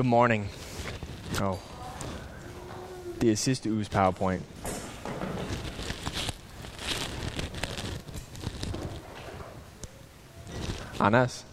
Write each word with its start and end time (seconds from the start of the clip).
Good 0.00 0.06
morning. 0.06 0.48
Oh. 1.42 1.60
The 3.18 3.28
assist 3.28 3.66
ooze 3.66 3.86
PowerPoint. 3.86 4.40
Anas, 10.98 11.44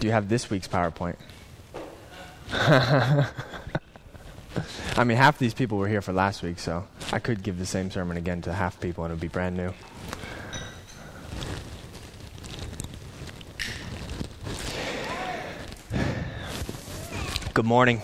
do 0.00 0.08
you 0.08 0.12
have 0.12 0.28
this 0.28 0.50
week's 0.50 0.66
PowerPoint? 0.66 1.14
I 2.50 3.28
mean, 5.04 5.16
half 5.16 5.38
these 5.38 5.54
people 5.54 5.78
were 5.78 5.86
here 5.86 6.02
for 6.02 6.12
last 6.12 6.42
week, 6.42 6.58
so 6.58 6.88
I 7.12 7.20
could 7.20 7.44
give 7.44 7.56
the 7.56 7.66
same 7.66 7.92
sermon 7.92 8.16
again 8.16 8.42
to 8.42 8.52
half 8.52 8.80
people 8.80 9.04
and 9.04 9.12
it 9.12 9.14
would 9.14 9.20
be 9.20 9.28
brand 9.28 9.56
new. 9.56 9.72
Good 17.56 17.64
morning. 17.64 18.00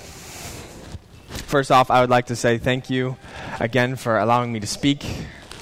First 1.29 1.71
off, 1.71 1.91
I 1.91 2.01
would 2.01 2.09
like 2.09 2.29
to 2.29 2.37
say 2.37 2.57
thank 2.57 2.89
you 2.89 3.19
again 3.61 3.97
for 3.97 4.19
allowing 4.19 4.51
me 4.51 4.61
to 4.61 4.67
speak. 4.67 5.05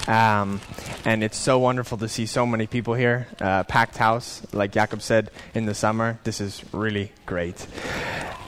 Um, 0.07 0.61
and 1.03 1.25
it's 1.25 1.37
so 1.37 1.59
wonderful 1.59 1.97
to 1.97 2.07
see 2.07 2.25
so 2.25 2.45
many 2.45 2.67
people 2.67 2.93
here. 2.93 3.27
Uh, 3.41 3.65
packed 3.65 3.97
house, 3.97 4.43
like 4.53 4.71
Jakob 4.71 5.01
said 5.01 5.29
in 5.53 5.65
the 5.65 5.73
summer. 5.73 6.17
This 6.23 6.39
is 6.39 6.63
really 6.71 7.11
great. 7.25 7.67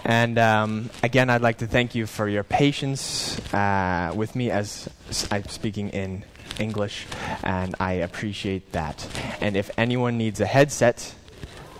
And 0.06 0.40
um, 0.40 0.90
again, 1.04 1.30
I'd 1.30 1.42
like 1.42 1.58
to 1.58 1.68
thank 1.68 1.94
you 1.94 2.08
for 2.08 2.30
your 2.30 2.45
patience 2.45 3.38
uh, 3.54 4.14
with 4.16 4.38
me 4.38 4.50
as 4.50 4.88
I'm 5.30 5.44
speaking 5.50 5.89
in 5.89 6.23
English, 6.58 7.06
and 7.44 7.76
I 7.82 7.95
appreciate 7.95 8.72
that. 8.72 9.06
And 9.42 9.58
if 9.58 9.70
anyone 9.78 10.17
needs 10.17 10.39
a 10.39 10.45
headset, 10.45 11.14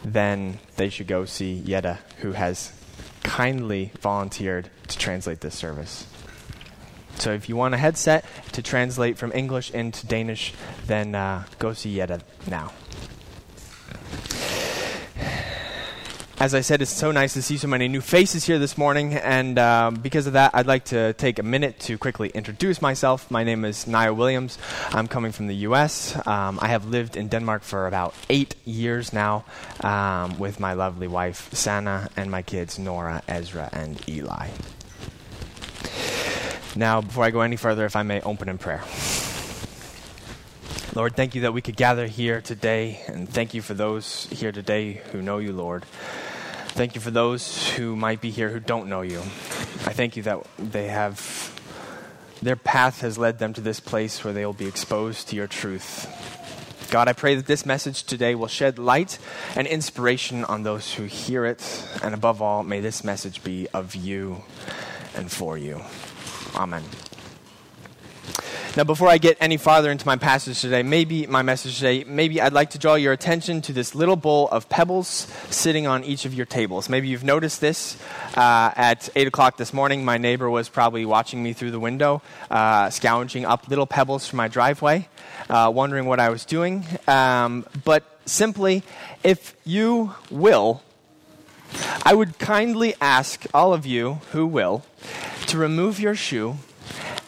then 0.04 0.60
they 0.76 0.90
should 0.90 1.08
go 1.08 1.24
see 1.24 1.54
Yetta, 1.54 2.00
who 2.18 2.34
has 2.34 2.74
kindly 3.24 3.92
volunteered 4.00 4.70
to 4.88 4.98
translate 4.98 5.42
this 5.42 5.56
service. 5.56 6.06
So 7.20 7.32
if 7.32 7.48
you 7.48 7.56
want 7.56 7.74
a 7.74 7.78
headset 7.78 8.26
to 8.54 8.62
translate 8.62 9.18
from 9.18 9.32
English 9.34 9.72
into 9.72 10.06
Danish, 10.08 10.54
then 10.88 11.16
uh, 11.16 11.46
go 11.60 11.74
see 11.74 11.92
Yetta 11.92 12.22
now. 12.48 12.72
As 16.44 16.54
I 16.54 16.60
said, 16.60 16.82
it's 16.82 16.92
so 16.92 17.14
nice 17.14 17.32
to 17.36 17.42
see 17.42 17.56
so 17.56 17.70
many 17.70 17.88
new 17.88 18.02
faces 18.02 18.44
here 18.44 18.60
this 18.60 18.78
morning, 18.78 19.14
and 19.14 19.58
um, 19.58 19.96
because 19.96 20.28
of 20.28 20.34
that, 20.34 20.52
I'd 20.54 20.68
like 20.68 20.84
to 20.92 21.14
take 21.14 21.40
a 21.40 21.42
minute 21.42 21.80
to 21.88 21.98
quickly 21.98 22.28
introduce 22.28 22.82
myself. 22.82 23.32
My 23.32 23.46
name 23.46 23.64
is 23.64 23.88
Niall 23.88 24.16
Williams. 24.16 24.58
I'm 24.92 25.08
coming 25.08 25.32
from 25.32 25.48
the 25.48 25.56
U.S. 25.68 26.18
Um, 26.28 26.60
I 26.62 26.68
have 26.68 26.84
lived 26.84 27.16
in 27.16 27.30
Denmark 27.30 27.64
for 27.64 27.88
about 27.88 28.14
eight 28.30 28.56
years 28.66 29.14
now 29.14 29.46
um, 29.86 30.38
with 30.38 30.60
my 30.60 30.74
lovely 30.74 31.08
wife, 31.08 31.54
Sana, 31.54 32.10
and 32.18 32.30
my 32.30 32.42
kids, 32.42 32.78
Nora, 32.78 33.24
Ezra, 33.30 33.70
and 33.72 33.98
Eli. 34.10 34.50
Now, 36.76 37.00
before 37.00 37.24
I 37.24 37.32
go 37.32 37.40
any 37.40 37.56
further, 37.56 37.86
if 37.86 37.96
I 37.96 38.04
may 38.04 38.20
open 38.20 38.50
in 38.50 38.58
prayer. 38.58 38.84
Lord, 40.94 41.16
thank 41.16 41.36
you 41.36 41.42
that 41.44 41.54
we 41.54 41.62
could 41.62 41.78
gather 41.78 42.06
here 42.06 42.42
today, 42.42 43.02
and 43.08 43.30
thank 43.30 43.54
you 43.54 43.62
for 43.62 43.74
those 43.74 44.28
here 44.30 44.52
today 44.52 45.02
who 45.14 45.22
know 45.22 45.38
you, 45.38 45.54
Lord. 45.54 45.86
Thank 46.74 46.96
you 46.96 47.02
for 47.02 47.12
those 47.12 47.70
who 47.74 47.96
might 47.96 48.20
be 48.20 48.32
here 48.32 48.50
who 48.50 48.60
don't 48.60 48.90
know 48.90 49.04
you. 49.04 49.20
I 49.20 49.94
thank 49.94 50.18
you 50.18 50.24
that 50.24 50.40
they 50.58 50.88
have, 50.88 51.22
their 52.42 52.56
path 52.56 53.02
has 53.02 53.16
led 53.16 53.38
them 53.38 53.54
to 53.54 53.62
this 53.62 53.80
place 53.80 54.24
where 54.24 54.34
they 54.34 54.44
will 54.44 54.54
be 54.54 54.66
exposed 54.66 55.30
to 55.30 55.36
your 55.36 55.46
truth. 55.46 56.10
God, 56.90 57.08
I 57.08 57.14
pray 57.14 57.36
that 57.36 57.46
this 57.46 57.64
message 57.64 58.06
today 58.06 58.34
will 58.34 58.48
shed 58.48 58.80
light 58.80 59.20
and 59.56 59.68
inspiration 59.68 60.46
on 60.46 60.64
those 60.64 60.96
who 60.96 61.04
hear 61.04 61.46
it, 61.46 61.88
and 62.02 62.16
above 62.16 62.42
all, 62.42 62.64
may 62.64 62.80
this 62.80 63.04
message 63.04 63.44
be 63.44 63.68
of 63.72 63.94
you 63.94 64.44
and 65.16 65.32
for 65.32 65.60
you. 65.60 65.80
Amen. 66.56 66.84
Now, 68.76 68.84
before 68.84 69.08
I 69.08 69.20
get 69.20 69.38
any 69.40 69.58
farther 69.58 69.92
into 69.92 70.08
my 70.08 70.16
passage 70.16 70.60
today, 70.60 70.82
maybe 70.82 71.28
my 71.28 71.44
message 71.44 71.76
today, 71.76 72.06
maybe 72.06 72.42
I'd 72.42 72.54
like 72.54 72.72
to 72.72 72.80
draw 72.80 72.96
your 72.96 73.14
attention 73.14 73.62
to 73.64 73.74
this 73.74 73.94
little 73.94 74.16
bowl 74.16 74.48
of 74.50 74.68
pebbles 74.68 75.28
sitting 75.52 75.86
on 75.86 76.04
each 76.04 76.26
of 76.26 76.34
your 76.34 76.48
tables. 76.48 76.90
Maybe 76.90 77.08
you've 77.08 77.24
noticed 77.24 77.62
this 77.62 78.02
uh, 78.36 78.72
at 78.76 79.10
8 79.16 79.28
o'clock 79.28 79.58
this 79.58 79.76
morning. 79.76 80.04
My 80.04 80.18
neighbor 80.18 80.50
was 80.50 80.70
probably 80.70 81.06
watching 81.06 81.44
me 81.44 81.54
through 81.54 81.70
the 81.70 81.80
window, 81.80 82.24
uh, 82.50 82.90
scourging 82.90 83.46
up 83.46 83.68
little 83.68 83.86
pebbles 83.86 84.26
from 84.26 84.38
my 84.38 84.48
driveway, 84.48 85.08
uh, 85.52 85.72
wondering 85.72 86.08
what 86.08 86.20
I 86.20 86.30
was 86.30 86.44
doing. 86.44 86.84
Um, 87.08 87.68
but 87.84 88.04
simply, 88.26 88.82
if 89.24 89.56
you 89.66 90.16
will, 90.32 90.82
I 92.04 92.16
would 92.16 92.40
kindly 92.40 92.96
ask 93.00 93.46
all 93.54 93.72
of 93.72 93.86
you 93.86 94.16
who 94.32 94.48
will 94.48 94.84
to 95.46 95.60
remove 95.60 96.00
your 96.00 96.16
shoe 96.16 96.58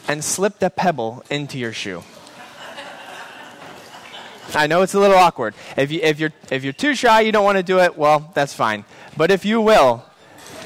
and 0.08 0.24
slip 0.24 0.60
the 0.60 0.70
pebble 0.70 1.24
into 1.30 1.58
your 1.58 1.74
shoe. 1.74 2.04
I 4.54 4.68
know 4.68 4.84
it's 4.84 4.94
a 4.94 5.00
little 5.00 5.18
awkward. 5.18 5.56
If, 5.76 5.92
you, 5.92 6.00
if, 6.02 6.20
you're, 6.20 6.34
if 6.52 6.64
you're 6.64 6.74
too 6.74 6.96
shy, 6.96 7.22
you 7.22 7.32
don't 7.32 7.44
want 7.44 7.58
to 7.58 7.64
do 7.64 7.80
it, 7.80 7.98
well, 7.98 8.32
that's 8.34 8.54
fine. 8.54 8.86
But 9.18 9.32
if 9.32 9.44
you 9.44 9.60
will, 9.60 10.06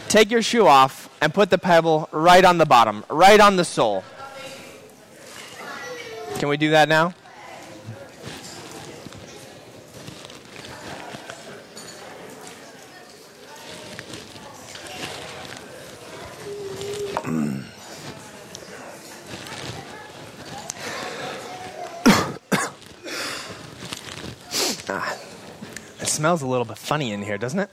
take 0.09 0.29
your 0.29 0.41
shoe 0.41 0.67
off 0.67 1.09
and 1.21 1.33
put 1.33 1.49
the 1.49 1.57
pebble 1.57 2.09
right 2.11 2.43
on 2.43 2.57
the 2.57 2.65
bottom, 2.65 3.05
right 3.09 3.39
on 3.39 3.55
the 3.55 3.65
sole. 3.65 4.03
Can 6.37 6.49
we 6.49 6.57
do 6.57 6.71
that 6.71 6.89
now? 6.89 7.13
Smells 26.19 26.41
a 26.41 26.47
little 26.47 26.65
bit 26.65 26.77
funny 26.77 27.13
in 27.13 27.23
here, 27.23 27.37
doesn't 27.37 27.59
it? 27.59 27.69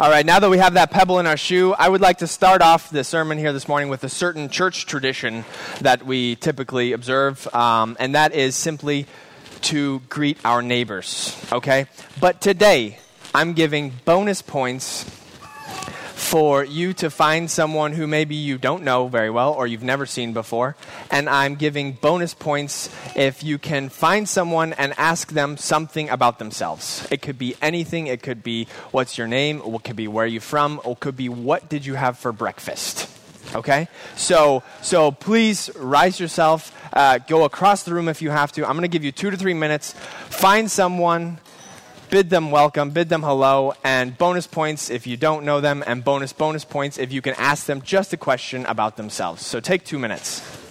All 0.00 0.10
right, 0.10 0.26
now 0.26 0.40
that 0.40 0.50
we 0.50 0.58
have 0.58 0.74
that 0.74 0.90
pebble 0.90 1.20
in 1.20 1.28
our 1.28 1.36
shoe, 1.36 1.72
I 1.74 1.88
would 1.88 2.00
like 2.00 2.18
to 2.18 2.26
start 2.26 2.60
off 2.60 2.90
the 2.90 3.04
sermon 3.04 3.38
here 3.38 3.52
this 3.52 3.68
morning 3.68 3.88
with 3.88 4.02
a 4.02 4.08
certain 4.08 4.48
church 4.48 4.84
tradition 4.86 5.44
that 5.80 6.04
we 6.04 6.34
typically 6.34 6.92
observe, 6.92 7.46
um, 7.54 7.96
and 8.00 8.16
that 8.16 8.34
is 8.34 8.56
simply 8.56 9.06
to 9.60 10.00
greet 10.08 10.38
our 10.44 10.60
neighbors, 10.60 11.40
okay? 11.52 11.86
But 12.20 12.40
today, 12.40 12.98
I'm 13.32 13.52
giving 13.52 13.92
bonus 14.04 14.42
points 14.42 15.04
for 16.16 16.64
you 16.64 16.94
to 16.94 17.10
find 17.10 17.50
someone 17.50 17.92
who 17.92 18.06
maybe 18.06 18.34
you 18.34 18.56
don't 18.56 18.82
know 18.82 19.06
very 19.06 19.28
well 19.28 19.52
or 19.52 19.66
you've 19.66 19.82
never 19.82 20.06
seen 20.06 20.32
before. 20.32 20.74
And 21.10 21.28
I'm 21.28 21.56
giving 21.56 21.92
bonus 21.92 22.32
points 22.32 22.88
if 23.14 23.44
you 23.44 23.58
can 23.58 23.90
find 23.90 24.26
someone 24.26 24.72
and 24.72 24.94
ask 24.96 25.32
them 25.32 25.58
something 25.58 26.08
about 26.08 26.38
themselves. 26.38 27.06
It 27.10 27.20
could 27.20 27.38
be 27.38 27.54
anything. 27.60 28.06
It 28.06 28.22
could 28.22 28.42
be 28.42 28.66
what's 28.92 29.18
your 29.18 29.28
name, 29.28 29.60
it 29.62 29.84
could 29.84 29.94
be 29.94 30.08
where 30.08 30.24
are 30.24 30.26
you 30.26 30.40
from, 30.40 30.80
or 30.84 30.92
it 30.92 31.00
could 31.00 31.18
be 31.18 31.28
what 31.28 31.68
did 31.68 31.84
you 31.84 31.94
have 31.94 32.18
for 32.18 32.32
breakfast. 32.32 33.10
Okay? 33.54 33.86
So, 34.16 34.62
so 34.80 35.12
please 35.12 35.70
rise 35.76 36.18
yourself, 36.18 36.72
uh, 36.94 37.18
go 37.18 37.44
across 37.44 37.82
the 37.82 37.92
room 37.92 38.08
if 38.08 38.22
you 38.22 38.30
have 38.30 38.52
to. 38.52 38.64
I'm 38.66 38.72
going 38.72 38.82
to 38.82 38.88
give 38.88 39.04
you 39.04 39.12
two 39.12 39.30
to 39.30 39.36
three 39.36 39.54
minutes. 39.54 39.92
Find 39.92 40.70
someone 40.70 41.40
bid 42.10 42.30
them 42.30 42.50
welcome, 42.50 42.90
bid 42.90 43.08
them 43.08 43.22
hello, 43.22 43.74
and 43.84 44.16
bonus 44.16 44.46
points 44.46 44.90
if 44.90 45.06
you 45.06 45.16
don't 45.16 45.44
know 45.44 45.60
them, 45.60 45.82
and 45.86 46.04
bonus 46.04 46.32
bonus 46.32 46.64
points 46.64 46.98
if 46.98 47.12
you 47.12 47.22
can 47.22 47.34
ask 47.38 47.66
them 47.66 47.82
just 47.82 48.12
a 48.12 48.16
question 48.16 48.66
about 48.66 48.96
themselves. 48.96 49.44
So 49.44 49.60
take 49.60 49.84
two 49.84 49.98
minutes. 49.98 50.65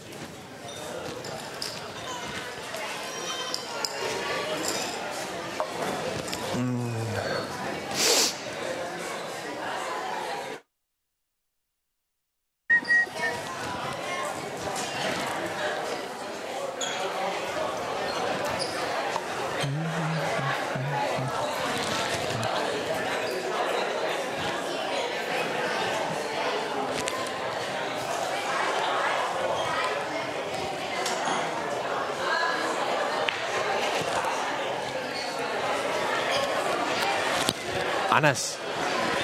Anas. 38.16 38.58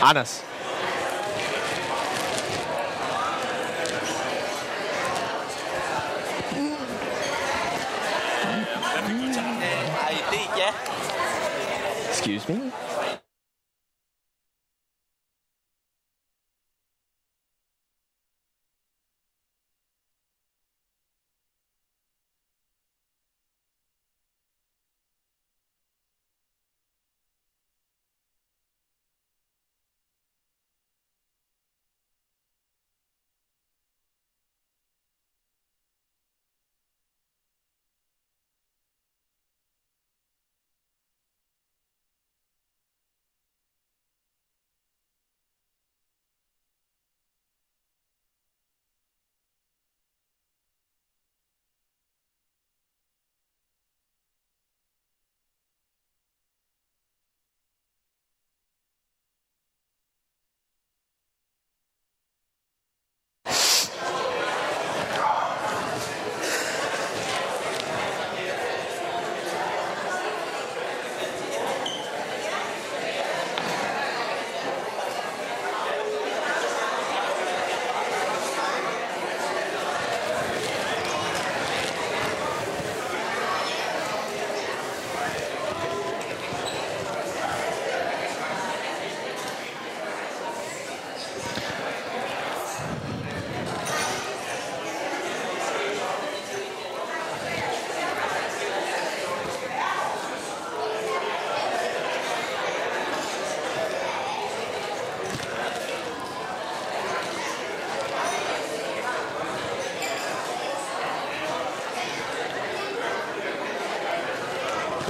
Anas. 0.02 0.44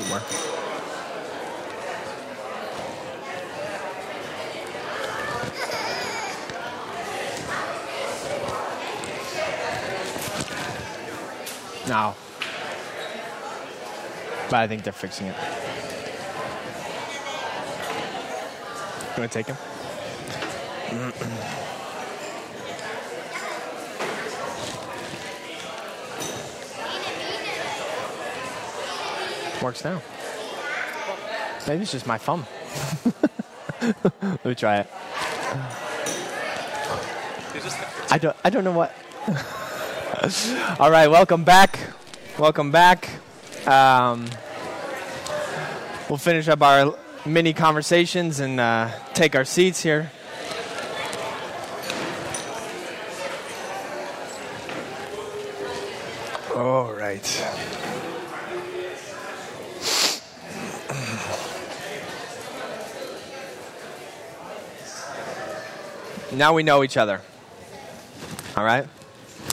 everywhere. 0.02 0.22
Now. 11.88 12.16
But 14.50 14.60
I 14.60 14.68
think 14.68 14.84
they're 14.84 14.94
fixing 14.94 15.28
it. 15.28 15.36
Gonna 19.16 19.28
take 19.28 19.48
him? 19.48 19.58
Works 29.62 29.84
now. 29.84 30.02
Maybe 31.68 31.84
it's 31.84 31.92
just 31.92 32.08
my 32.08 32.18
thumb. 32.18 32.48
Let 33.82 34.46
me 34.46 34.56
try 34.56 34.78
it. 34.78 34.88
I 38.10 38.18
don't. 38.20 38.36
I 38.44 38.50
don't 38.50 38.64
know 38.64 38.72
what. 38.72 38.92
All 40.80 40.90
right, 40.90 41.08
welcome 41.08 41.44
back. 41.44 41.80
Welcome 42.40 42.72
back. 42.72 43.10
Um, 43.68 44.28
we'll 46.10 46.18
finish 46.18 46.48
up 46.48 46.64
our 46.64 46.96
mini 47.26 47.54
conversations 47.54 48.40
and 48.40 48.60
uh, 48.60 48.90
take 49.14 49.36
our 49.36 49.46
seats 49.46 49.84
here. 49.84 50.12
All 56.56 56.92
right. 56.94 57.46
Now 66.34 66.54
we 66.54 66.64
know 66.64 66.82
each 66.82 66.96
other. 66.96 67.20
All 68.56 68.64
right? 68.64 68.88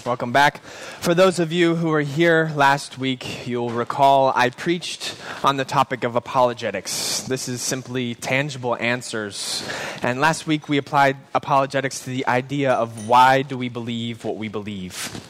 Welcome 0.07 0.31
back. 0.31 0.63
For 0.63 1.13
those 1.13 1.41
of 1.41 1.51
you 1.51 1.75
who 1.75 1.89
were 1.89 2.03
here 2.03 2.53
last 2.55 2.99
week, 2.99 3.49
you'll 3.49 3.71
recall 3.71 4.33
I 4.37 4.51
preached 4.51 5.17
on 5.43 5.57
the 5.57 5.65
topic 5.65 6.05
of 6.05 6.15
apologetics. 6.15 7.23
This 7.23 7.49
is 7.49 7.63
simply 7.63 8.15
tangible 8.15 8.77
answers. 8.77 9.69
And 10.03 10.21
last 10.21 10.47
week 10.47 10.69
we 10.69 10.79
applied 10.79 11.17
apologetics 11.35 12.05
to 12.05 12.11
the 12.11 12.25
idea 12.29 12.73
of 12.73 13.09
why 13.09 13.43
do 13.43 13.59
we 13.59 13.69
believe 13.69 14.25
what 14.25 14.37
we 14.37 14.47
believe. 14.47 15.28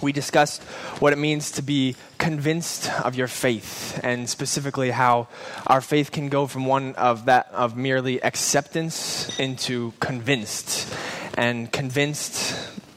We 0.00 0.12
discussed 0.12 0.62
what 1.00 1.12
it 1.12 1.18
means 1.18 1.50
to 1.52 1.62
be 1.62 1.96
convinced 2.18 2.88
of 3.02 3.16
your 3.16 3.26
faith, 3.26 3.98
and 4.04 4.28
specifically 4.28 4.90
how 4.90 5.26
our 5.66 5.80
faith 5.80 6.12
can 6.12 6.28
go 6.28 6.46
from 6.46 6.66
one 6.66 6.94
of 6.94 7.26
that 7.26 7.48
of 7.52 7.76
merely 7.76 8.22
acceptance 8.22 9.36
into 9.40 9.92
convinced, 9.98 10.94
and 11.36 11.70
convinced 11.72 12.54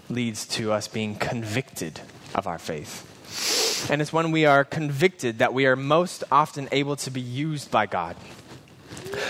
leads 0.09 0.45
to 0.45 0.71
us 0.71 0.87
being 0.87 1.15
convicted 1.15 2.01
of 2.35 2.45
our 2.45 2.59
faith. 2.59 3.07
And 3.89 4.01
it's 4.01 4.13
when 4.13 4.31
we 4.31 4.45
are 4.45 4.63
convicted 4.63 5.39
that 5.39 5.53
we 5.53 5.65
are 5.65 5.75
most 5.75 6.23
often 6.31 6.69
able 6.71 6.95
to 6.97 7.09
be 7.09 7.21
used 7.21 7.71
by 7.71 7.87
God. 7.87 8.15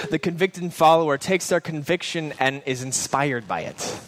The 0.09 0.19
convicted 0.19 0.73
follower 0.73 1.17
takes 1.17 1.47
their 1.47 1.61
conviction 1.61 2.33
and 2.39 2.61
is 2.65 2.83
inspired 2.83 3.47
by 3.47 3.61
it. 3.61 3.99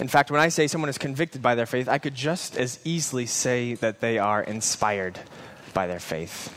In 0.00 0.08
fact, 0.08 0.30
when 0.30 0.40
I 0.40 0.48
say 0.48 0.66
someone 0.66 0.88
is 0.88 0.96
convicted 0.96 1.42
by 1.42 1.54
their 1.54 1.66
faith, 1.66 1.86
I 1.86 1.98
could 1.98 2.14
just 2.14 2.56
as 2.56 2.80
easily 2.84 3.26
say 3.26 3.74
that 3.74 4.00
they 4.00 4.18
are 4.18 4.42
inspired 4.42 5.20
by 5.74 5.86
their 5.86 6.00
faith, 6.00 6.48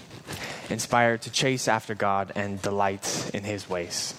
inspired 0.69 1.21
to 1.23 1.29
chase 1.29 1.67
after 1.67 1.93
God 1.93 2.31
and 2.35 2.61
delight 2.61 3.29
in 3.33 3.43
His 3.43 3.69
ways. 3.69 4.13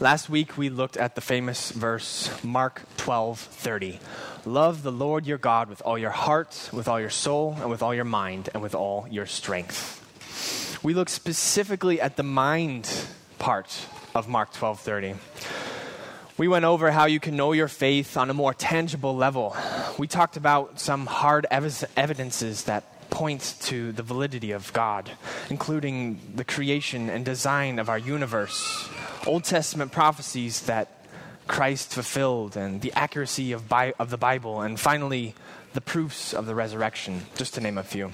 Last 0.00 0.30
week 0.30 0.56
we 0.56 0.70
looked 0.70 0.96
at 0.96 1.14
the 1.14 1.20
famous 1.20 1.72
verse 1.72 2.30
Mark 2.42 2.82
12:30. 2.96 4.00
Love 4.46 4.82
the 4.82 4.90
Lord 4.90 5.26
your 5.26 5.38
God 5.38 5.68
with 5.68 5.82
all 5.82 5.98
your 5.98 6.10
heart, 6.10 6.70
with 6.72 6.88
all 6.88 6.98
your 6.98 7.10
soul, 7.10 7.54
and 7.60 7.68
with 7.68 7.82
all 7.82 7.94
your 7.94 8.04
mind, 8.04 8.48
and 8.54 8.62
with 8.62 8.74
all 8.74 9.06
your 9.10 9.26
strength. 9.26 10.00
We 10.82 10.94
looked 10.94 11.10
specifically 11.10 12.00
at 12.00 12.16
the 12.16 12.22
mind 12.22 12.90
part 13.38 13.86
of 14.14 14.26
Mark 14.26 14.54
12:30. 14.54 15.16
We 16.36 16.48
went 16.48 16.64
over 16.64 16.90
how 16.90 17.04
you 17.04 17.20
can 17.20 17.36
know 17.36 17.52
your 17.52 17.68
faith 17.68 18.16
on 18.16 18.28
a 18.28 18.34
more 18.34 18.52
tangible 18.52 19.14
level. 19.14 19.56
We 19.98 20.08
talked 20.08 20.36
about 20.36 20.80
some 20.80 21.06
hard 21.06 21.46
ev- 21.48 21.84
evidences 21.96 22.64
that 22.64 23.08
point 23.08 23.54
to 23.62 23.92
the 23.92 24.02
validity 24.02 24.50
of 24.50 24.72
God, 24.72 25.12
including 25.48 26.20
the 26.34 26.44
creation 26.44 27.08
and 27.08 27.24
design 27.24 27.78
of 27.78 27.88
our 27.88 27.98
universe, 27.98 28.88
Old 29.28 29.44
Testament 29.44 29.92
prophecies 29.92 30.62
that 30.62 31.06
Christ 31.46 31.94
fulfilled, 31.94 32.56
and 32.56 32.80
the 32.80 32.92
accuracy 32.94 33.52
of, 33.52 33.68
Bi- 33.68 33.94
of 34.00 34.10
the 34.10 34.16
Bible, 34.18 34.60
and 34.60 34.80
finally, 34.80 35.36
the 35.72 35.80
proofs 35.80 36.34
of 36.34 36.46
the 36.46 36.54
resurrection, 36.56 37.26
just 37.36 37.54
to 37.54 37.60
name 37.60 37.78
a 37.78 37.84
few. 37.84 38.12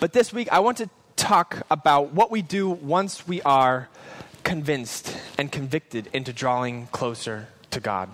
But 0.00 0.14
this 0.14 0.32
week, 0.32 0.48
I 0.50 0.60
want 0.60 0.78
to 0.78 0.88
talk 1.16 1.66
about 1.70 2.12
what 2.12 2.30
we 2.30 2.40
do 2.40 2.70
once 2.70 3.28
we 3.28 3.42
are 3.42 3.90
convinced 4.44 5.16
and 5.38 5.50
convicted 5.50 6.08
into 6.12 6.32
drawing 6.32 6.86
closer 6.88 7.48
to 7.70 7.80
God 7.80 8.10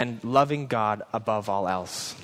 and 0.00 0.22
loving 0.24 0.66
God 0.66 1.02
above 1.12 1.48
all 1.48 1.68
else. 1.68 2.14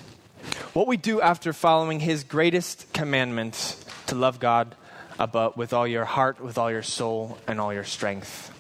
What 0.73 0.87
we 0.87 0.97
do 0.97 1.21
after 1.21 1.53
following 1.53 2.01
His 2.01 2.25
greatest 2.25 2.93
commandment 2.93 3.77
to 4.07 4.15
love 4.15 4.41
God 4.41 4.75
above, 5.19 5.57
with 5.57 5.73
all 5.73 5.87
your 5.87 6.05
heart, 6.05 6.41
with 6.41 6.59
all 6.59 6.71
your 6.71 6.83
soul, 6.83 7.39
and 7.47 7.61
all 7.61 7.73
your 7.73 7.85
strength. 7.85 8.51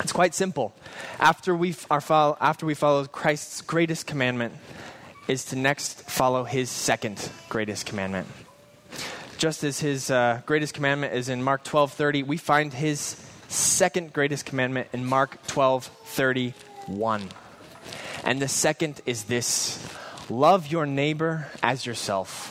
It's 0.00 0.12
quite 0.12 0.34
simple. 0.34 0.74
After 1.18 1.54
we, 1.54 1.74
are 1.90 2.00
follow, 2.00 2.36
after 2.40 2.66
we 2.66 2.74
follow 2.74 3.04
Christ's 3.06 3.60
greatest 3.60 4.06
commandment, 4.06 4.54
is 5.28 5.46
to 5.46 5.56
next 5.56 6.02
follow 6.02 6.44
His 6.44 6.70
second 6.70 7.30
greatest 7.48 7.86
commandment. 7.86 8.26
Just 9.38 9.64
as 9.64 9.80
His 9.80 10.10
uh, 10.10 10.42
greatest 10.46 10.74
commandment 10.74 11.14
is 11.14 11.28
in 11.28 11.42
Mark 11.42 11.64
12:30, 11.64 12.26
we 12.26 12.36
find 12.36 12.72
His 12.72 13.16
second 13.54 14.12
greatest 14.12 14.44
commandment 14.44 14.88
in 14.92 15.04
Mark 15.04 15.46
12 15.46 15.86
31. 15.86 17.28
And 18.24 18.42
the 18.42 18.48
second 18.48 19.00
is 19.06 19.24
this 19.24 19.78
love 20.28 20.66
your 20.66 20.86
neighbor 20.86 21.48
as 21.62 21.86
yourself. 21.86 22.50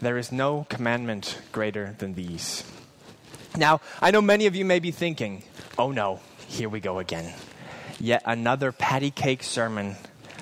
There 0.00 0.16
is 0.16 0.32
no 0.32 0.66
commandment 0.68 1.38
greater 1.52 1.94
than 1.98 2.14
these. 2.14 2.64
Now, 3.56 3.80
I 4.00 4.10
know 4.10 4.22
many 4.22 4.46
of 4.46 4.54
you 4.54 4.64
may 4.64 4.78
be 4.78 4.90
thinking, 4.90 5.42
oh 5.76 5.90
no, 5.90 6.20
here 6.46 6.68
we 6.68 6.80
go 6.80 6.98
again. 6.98 7.34
Yet 8.00 8.22
another 8.24 8.72
patty 8.72 9.10
cake 9.10 9.42
sermon 9.42 9.96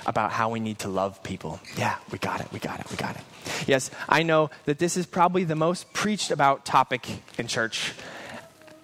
about 0.04 0.30
how 0.30 0.50
we 0.50 0.60
need 0.60 0.80
to 0.80 0.88
love 0.88 1.22
people. 1.22 1.58
Yeah, 1.76 1.96
we 2.12 2.18
got 2.18 2.40
it, 2.40 2.52
we 2.52 2.58
got 2.60 2.78
it, 2.78 2.88
we 2.90 2.96
got 2.96 3.16
it. 3.16 3.22
Yes, 3.66 3.90
I 4.08 4.22
know 4.22 4.50
that 4.66 4.78
this 4.78 4.96
is 4.96 5.06
probably 5.06 5.44
the 5.44 5.56
most 5.56 5.92
preached 5.92 6.30
about 6.30 6.64
topic 6.64 7.08
in 7.38 7.48
church 7.48 7.92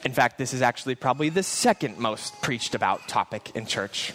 in 0.05 0.13
fact, 0.13 0.39
this 0.39 0.53
is 0.53 0.63
actually 0.63 0.95
probably 0.95 1.29
the 1.29 1.43
second 1.43 1.99
most 1.99 2.41
preached 2.43 2.75
about 2.75 3.07
topic 3.09 3.51
in 3.55 3.67
church. 3.67 4.13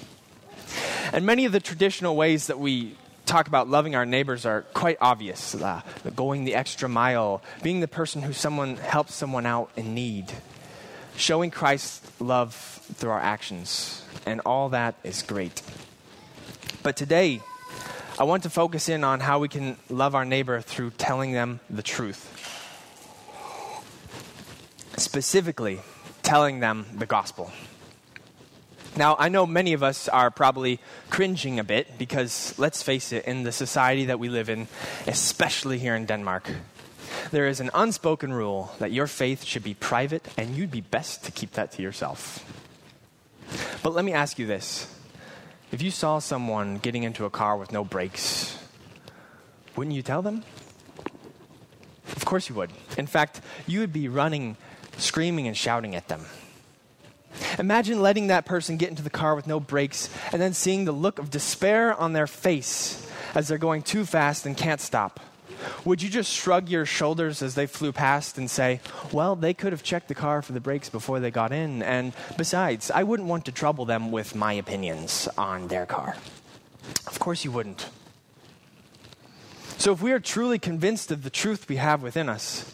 And 1.14 1.26
many 1.26 1.46
of 1.46 1.52
the 1.52 1.60
traditional 1.60 2.16
ways 2.16 2.48
that 2.48 2.60
we 2.60 2.96
talk 3.26 3.48
about 3.48 3.70
loving 3.70 3.96
our 3.96 4.06
neighbors 4.06 4.46
are 4.46 4.62
quite 4.74 4.98
obvious 5.02 5.56
uh, 5.56 5.82
going 6.16 6.46
the 6.46 6.56
extra 6.56 6.90
mile, 6.90 7.42
being 7.64 7.80
the 7.80 7.88
person 7.88 8.22
who 8.22 8.34
someone 8.34 8.78
helps 8.78 9.14
someone 9.14 9.46
out 9.46 9.70
in 9.76 9.94
need, 9.94 10.32
showing 11.16 11.52
Christ's 11.52 12.02
love 12.22 12.54
through 12.96 13.12
our 13.12 13.20
actions. 13.20 14.04
And 14.26 14.42
all 14.46 14.70
that 14.70 14.96
is 15.04 15.22
great. 15.24 15.62
But 16.84 16.98
today, 16.98 17.42
I 18.20 18.24
want 18.24 18.44
to 18.44 18.50
focus 18.50 18.90
in 18.90 19.04
on 19.04 19.22
how 19.22 19.40
we 19.40 19.48
can 19.48 19.78
love 19.90 20.16
our 20.16 20.26
neighbor 20.26 20.60
through 20.60 20.92
telling 20.92 21.32
them 21.32 21.60
the 21.70 21.84
truth 21.84 22.37
specifically 24.98 25.80
telling 26.24 26.60
them 26.60 26.86
the 26.94 27.06
gospel. 27.06 27.52
Now, 28.98 29.16
I 29.20 29.30
know 29.30 29.46
many 29.46 29.74
of 29.74 29.84
us 29.84 30.10
are 30.10 30.32
probably 30.32 30.80
cringing 31.10 31.60
a 31.60 31.64
bit 31.64 32.00
because, 32.00 32.58
let's 32.58 32.82
face 32.82 33.14
it, 33.14 33.26
in 33.26 33.44
the 33.44 33.52
society 33.52 34.06
that 34.06 34.20
we 34.20 34.28
live 34.28 34.50
in, 34.50 34.68
especially 35.06 35.78
here 35.78 35.96
in 35.96 36.08
Denmark, 36.08 36.50
there 37.30 37.48
is 37.48 37.60
an 37.60 37.70
unspoken 37.76 38.34
rule 38.34 38.74
that 38.80 38.92
your 38.92 39.06
faith 39.06 39.44
should 39.44 39.64
be 39.64 39.76
private 39.76 40.28
and 40.36 40.56
you'd 40.56 40.72
be 40.72 40.82
best 40.82 41.24
to 41.26 41.32
keep 41.32 41.52
that 41.52 41.72
to 41.74 41.84
yourself. 41.84 42.44
But 43.84 43.94
let 43.94 44.04
me 44.04 44.14
ask 44.14 44.40
you 44.40 44.48
this 44.48 44.88
if 45.72 45.82
you 45.82 45.92
saw 45.92 46.20
someone 46.20 46.78
getting 46.78 47.04
into 47.04 47.26
a 47.26 47.30
car 47.30 47.56
with 47.56 47.72
no 47.72 47.84
brakes, 47.84 48.58
wouldn't 49.76 49.96
you 49.96 50.02
tell 50.02 50.22
them? 50.22 50.44
Of 52.16 52.26
course 52.26 52.50
you 52.50 52.56
would. 52.56 52.72
In 52.98 53.06
fact, 53.06 53.42
you 53.68 53.82
would 53.82 53.94
be 53.94 54.08
running 54.08 54.58
screaming 54.98 55.48
and 55.48 55.56
shouting 55.56 55.96
at 55.96 56.08
them. 56.08 56.26
Imagine 57.60 58.02
letting 58.02 58.28
that 58.28 58.46
person 58.46 58.78
get 58.78 58.90
into 58.90 59.04
the 59.04 59.10
car 59.10 59.36
with 59.36 59.48
no 59.48 59.60
brakes 59.60 60.10
and 60.32 60.42
then 60.42 60.54
seeing 60.54 60.86
the 60.86 60.92
look 60.92 61.20
of 61.20 61.30
despair 61.30 61.94
on 61.94 62.14
their 62.14 62.28
face 62.28 63.10
as 63.36 63.48
they're 63.48 63.58
going 63.58 63.84
too 63.84 64.06
fast 64.06 64.46
and 64.46 64.58
can't 64.58 64.82
stop. 64.82 65.20
Would 65.86 66.02
you 66.02 66.10
just 66.10 66.32
shrug 66.32 66.70
your 66.70 66.86
shoulders 66.86 67.42
as 67.42 67.56
they 67.56 67.66
flew 67.66 67.92
past 67.92 68.38
and 68.38 68.50
say, 68.50 68.80
Well, 69.12 69.36
they 69.36 69.54
could 69.54 69.74
have 69.74 69.84
checked 69.84 70.08
the 70.08 70.16
car 70.16 70.42
for 70.42 70.54
the 70.54 70.60
brakes 70.60 70.90
before 70.90 71.20
they 71.20 71.32
got 71.32 71.52
in, 71.52 71.82
and 71.82 72.14
besides, 72.38 72.92
I 72.92 73.04
wouldn't 73.04 73.28
want 73.28 73.46
to 73.46 73.52
trouble 73.52 73.86
them 73.86 74.12
with 74.12 74.36
my 74.36 74.54
opinions 74.54 75.28
on 75.38 75.68
their 75.68 75.86
car? 75.86 76.16
Of 77.08 77.20
course, 77.20 77.44
you 77.44 77.52
wouldn't. 77.52 77.90
So, 79.78 79.92
if 79.94 80.02
we 80.02 80.12
are 80.12 80.20
truly 80.20 80.60
convinced 80.60 81.12
of 81.12 81.24
the 81.24 81.30
truth 81.30 81.68
we 81.70 81.78
have 81.78 82.02
within 82.02 82.30
us, 82.30 82.72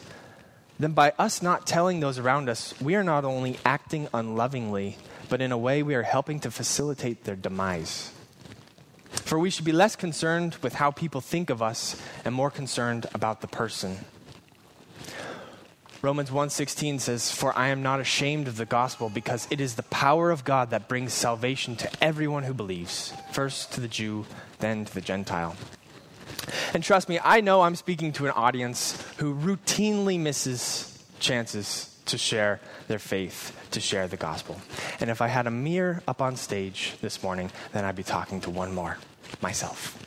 then 0.84 0.92
by 0.92 1.14
us 1.18 1.40
not 1.40 1.66
telling 1.66 2.00
those 2.00 2.18
around 2.18 2.46
us, 2.46 2.78
we 2.78 2.94
are 2.94 3.02
not 3.02 3.24
only 3.24 3.58
acting 3.64 4.06
unlovingly, 4.12 4.98
but 5.30 5.40
in 5.40 5.50
a 5.50 5.56
way 5.56 5.82
we 5.82 5.94
are 5.94 6.02
helping 6.02 6.38
to 6.40 6.50
facilitate 6.50 7.24
their 7.24 7.34
demise. 7.34 8.12
For 9.08 9.38
we 9.38 9.48
should 9.48 9.64
be 9.64 9.72
less 9.72 9.96
concerned 9.96 10.56
with 10.56 10.74
how 10.74 10.90
people 10.90 11.22
think 11.22 11.48
of 11.48 11.62
us 11.62 11.96
and 12.22 12.34
more 12.34 12.50
concerned 12.50 13.06
about 13.14 13.40
the 13.40 13.46
person. 13.46 14.04
Romans 16.02 16.30
1:16 16.30 16.98
says, 16.98 17.30
"For 17.30 17.56
I 17.56 17.68
am 17.68 17.82
not 17.82 17.98
ashamed 17.98 18.46
of 18.46 18.58
the 18.58 18.66
gospel 18.66 19.08
because 19.08 19.48
it 19.50 19.62
is 19.62 19.76
the 19.76 19.84
power 19.84 20.30
of 20.30 20.44
God 20.44 20.68
that 20.68 20.86
brings 20.86 21.14
salvation 21.14 21.76
to 21.76 22.04
everyone 22.04 22.42
who 22.42 22.52
believes, 22.52 23.14
first 23.32 23.72
to 23.72 23.80
the 23.80 23.88
Jew, 23.88 24.26
then 24.58 24.84
to 24.84 24.92
the 24.92 25.00
Gentile." 25.00 25.56
And 26.72 26.82
trust 26.82 27.08
me, 27.08 27.20
I 27.22 27.40
know 27.40 27.62
I'm 27.62 27.76
speaking 27.76 28.12
to 28.14 28.26
an 28.26 28.32
audience 28.32 29.02
who 29.18 29.34
routinely 29.34 30.18
misses 30.18 30.90
chances 31.20 31.90
to 32.06 32.18
share 32.18 32.60
their 32.88 32.98
faith, 32.98 33.56
to 33.70 33.80
share 33.80 34.08
the 34.08 34.16
gospel. 34.16 34.60
And 35.00 35.10
if 35.10 35.22
I 35.22 35.28
had 35.28 35.46
a 35.46 35.50
mirror 35.50 36.02
up 36.06 36.20
on 36.20 36.36
stage 36.36 36.94
this 37.00 37.22
morning, 37.22 37.50
then 37.72 37.84
I'd 37.84 37.96
be 37.96 38.02
talking 38.02 38.40
to 38.42 38.50
one 38.50 38.74
more 38.74 38.98
myself. 39.40 39.98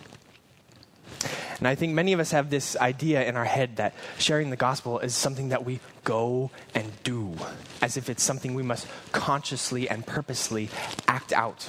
And 1.59 1.67
I 1.67 1.73
think 1.73 1.93
many 1.93 2.13
of 2.13 2.19
us 2.19 2.31
have 2.31 2.51
this 2.51 2.77
idea 2.77 3.25
in 3.25 3.35
our 3.35 3.45
head 3.45 3.77
that 3.77 3.95
sharing 4.19 4.51
the 4.51 4.55
gospel 4.55 4.99
is 4.99 5.15
something 5.15 5.49
that 5.49 5.65
we 5.65 5.79
go 6.03 6.51
and 6.75 6.91
do, 7.03 7.33
as 7.81 7.97
if 7.97 8.09
it's 8.09 8.21
something 8.21 8.53
we 8.53 8.61
must 8.61 8.87
consciously 9.11 9.89
and 9.89 10.05
purposely 10.05 10.69
act 11.07 11.33
out. 11.33 11.67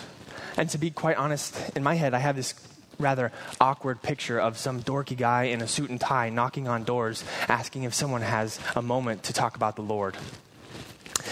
And 0.58 0.68
to 0.70 0.78
be 0.78 0.90
quite 0.90 1.16
honest, 1.16 1.56
in 1.74 1.82
my 1.82 1.94
head, 1.94 2.12
I 2.12 2.18
have 2.18 2.36
this 2.36 2.54
rather 2.98 3.32
awkward 3.60 4.02
picture 4.02 4.38
of 4.38 4.58
some 4.58 4.82
dorky 4.82 5.16
guy 5.16 5.44
in 5.44 5.62
a 5.62 5.68
suit 5.68 5.90
and 5.90 6.00
tie 6.00 6.30
knocking 6.30 6.68
on 6.68 6.84
doors, 6.84 7.24
asking 7.48 7.84
if 7.84 7.94
someone 7.94 8.22
has 8.22 8.58
a 8.76 8.82
moment 8.82 9.24
to 9.24 9.32
talk 9.32 9.56
about 9.56 9.76
the 9.76 9.82
Lord. 9.82 10.16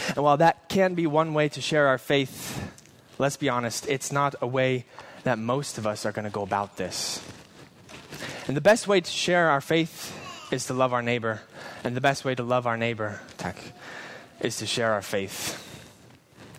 And 0.09 0.19
while 0.19 0.37
that 0.37 0.69
can 0.69 0.95
be 0.95 1.07
one 1.07 1.35
way 1.35 1.49
to 1.51 1.61
share 1.61 1.89
our 1.89 1.99
faith, 1.99 2.61
let's 3.19 3.37
be 3.37 3.49
honest, 3.49 3.89
it's 3.89 4.13
not 4.13 4.35
a 4.41 4.47
way 4.47 4.85
that 5.25 5.39
most 5.39 5.79
of 5.79 5.87
us 5.87 6.07
are 6.07 6.13
going 6.13 6.25
to 6.25 6.31
go 6.31 6.43
about 6.43 6.77
this. 6.77 7.23
And 8.47 8.57
the 8.57 8.61
best 8.61 8.87
way 8.87 9.01
to 9.01 9.11
share 9.11 9.51
our 9.51 9.61
faith 9.61 10.13
is 10.53 10.67
to 10.67 10.75
love 10.75 10.93
our 10.93 11.03
neighbor. 11.03 11.41
And 11.83 11.97
the 11.97 12.01
best 12.01 12.25
way 12.25 12.35
to 12.35 12.43
love 12.43 12.67
our 12.67 12.77
neighbor, 12.77 13.21
tech, 13.37 13.57
is 14.41 14.59
to 14.59 14.67
share 14.67 14.93
our 14.93 15.03
faith. 15.03 15.63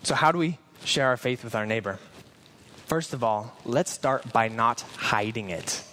So, 0.02 0.14
how 0.14 0.32
do 0.32 0.38
we 0.38 0.58
share 0.84 1.08
our 1.08 1.16
faith 1.16 1.44
with 1.44 1.54
our 1.54 1.66
neighbor? 1.66 1.98
First 2.88 3.12
of 3.12 3.22
all, 3.22 3.52
let's 3.66 3.90
start 3.90 4.32
by 4.32 4.48
not 4.48 4.80
hiding 4.96 5.50
it. 5.50 5.84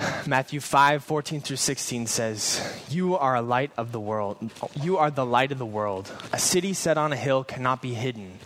Matthew 0.26 0.58
5, 0.58 1.04
14 1.04 1.40
through 1.40 1.56
16 1.58 2.08
says, 2.08 2.84
You 2.90 3.16
are 3.16 3.36
a 3.36 3.40
light 3.40 3.70
of 3.76 3.92
the 3.92 4.00
world. 4.00 4.50
You 4.82 4.98
are 4.98 5.12
the 5.12 5.24
light 5.24 5.52
of 5.52 5.58
the 5.58 5.64
world. 5.64 6.10
A 6.32 6.40
city 6.40 6.72
set 6.72 6.98
on 6.98 7.12
a 7.12 7.16
hill 7.16 7.44
cannot 7.44 7.80
be 7.80 7.94
hidden, 7.94 8.40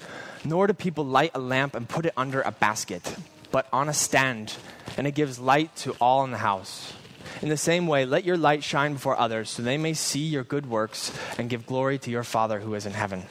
nor 0.44 0.66
do 0.66 0.74
people 0.74 1.06
light 1.06 1.30
a 1.34 1.38
lamp 1.38 1.74
and 1.74 1.88
put 1.88 2.04
it 2.04 2.12
under 2.14 2.42
a 2.42 2.52
basket, 2.52 3.16
but 3.50 3.66
on 3.72 3.88
a 3.88 3.94
stand 3.94 4.54
and 4.98 5.06
it 5.06 5.14
gives 5.14 5.38
light 5.38 5.74
to 5.76 5.92
all 5.98 6.24
in 6.24 6.30
the 6.30 6.44
house. 6.44 6.92
In 7.40 7.48
the 7.48 7.56
same 7.56 7.86
way, 7.86 8.04
let 8.04 8.24
your 8.24 8.36
light 8.36 8.62
shine 8.62 8.92
before 8.92 9.18
others, 9.18 9.48
so 9.48 9.62
they 9.62 9.78
may 9.78 9.94
see 9.94 10.26
your 10.26 10.44
good 10.44 10.66
works 10.66 11.10
and 11.38 11.48
give 11.48 11.64
glory 11.64 11.96
to 12.00 12.10
your 12.10 12.22
Father 12.22 12.60
who 12.60 12.74
is 12.74 12.84
in 12.84 12.92
heaven. 12.92 13.22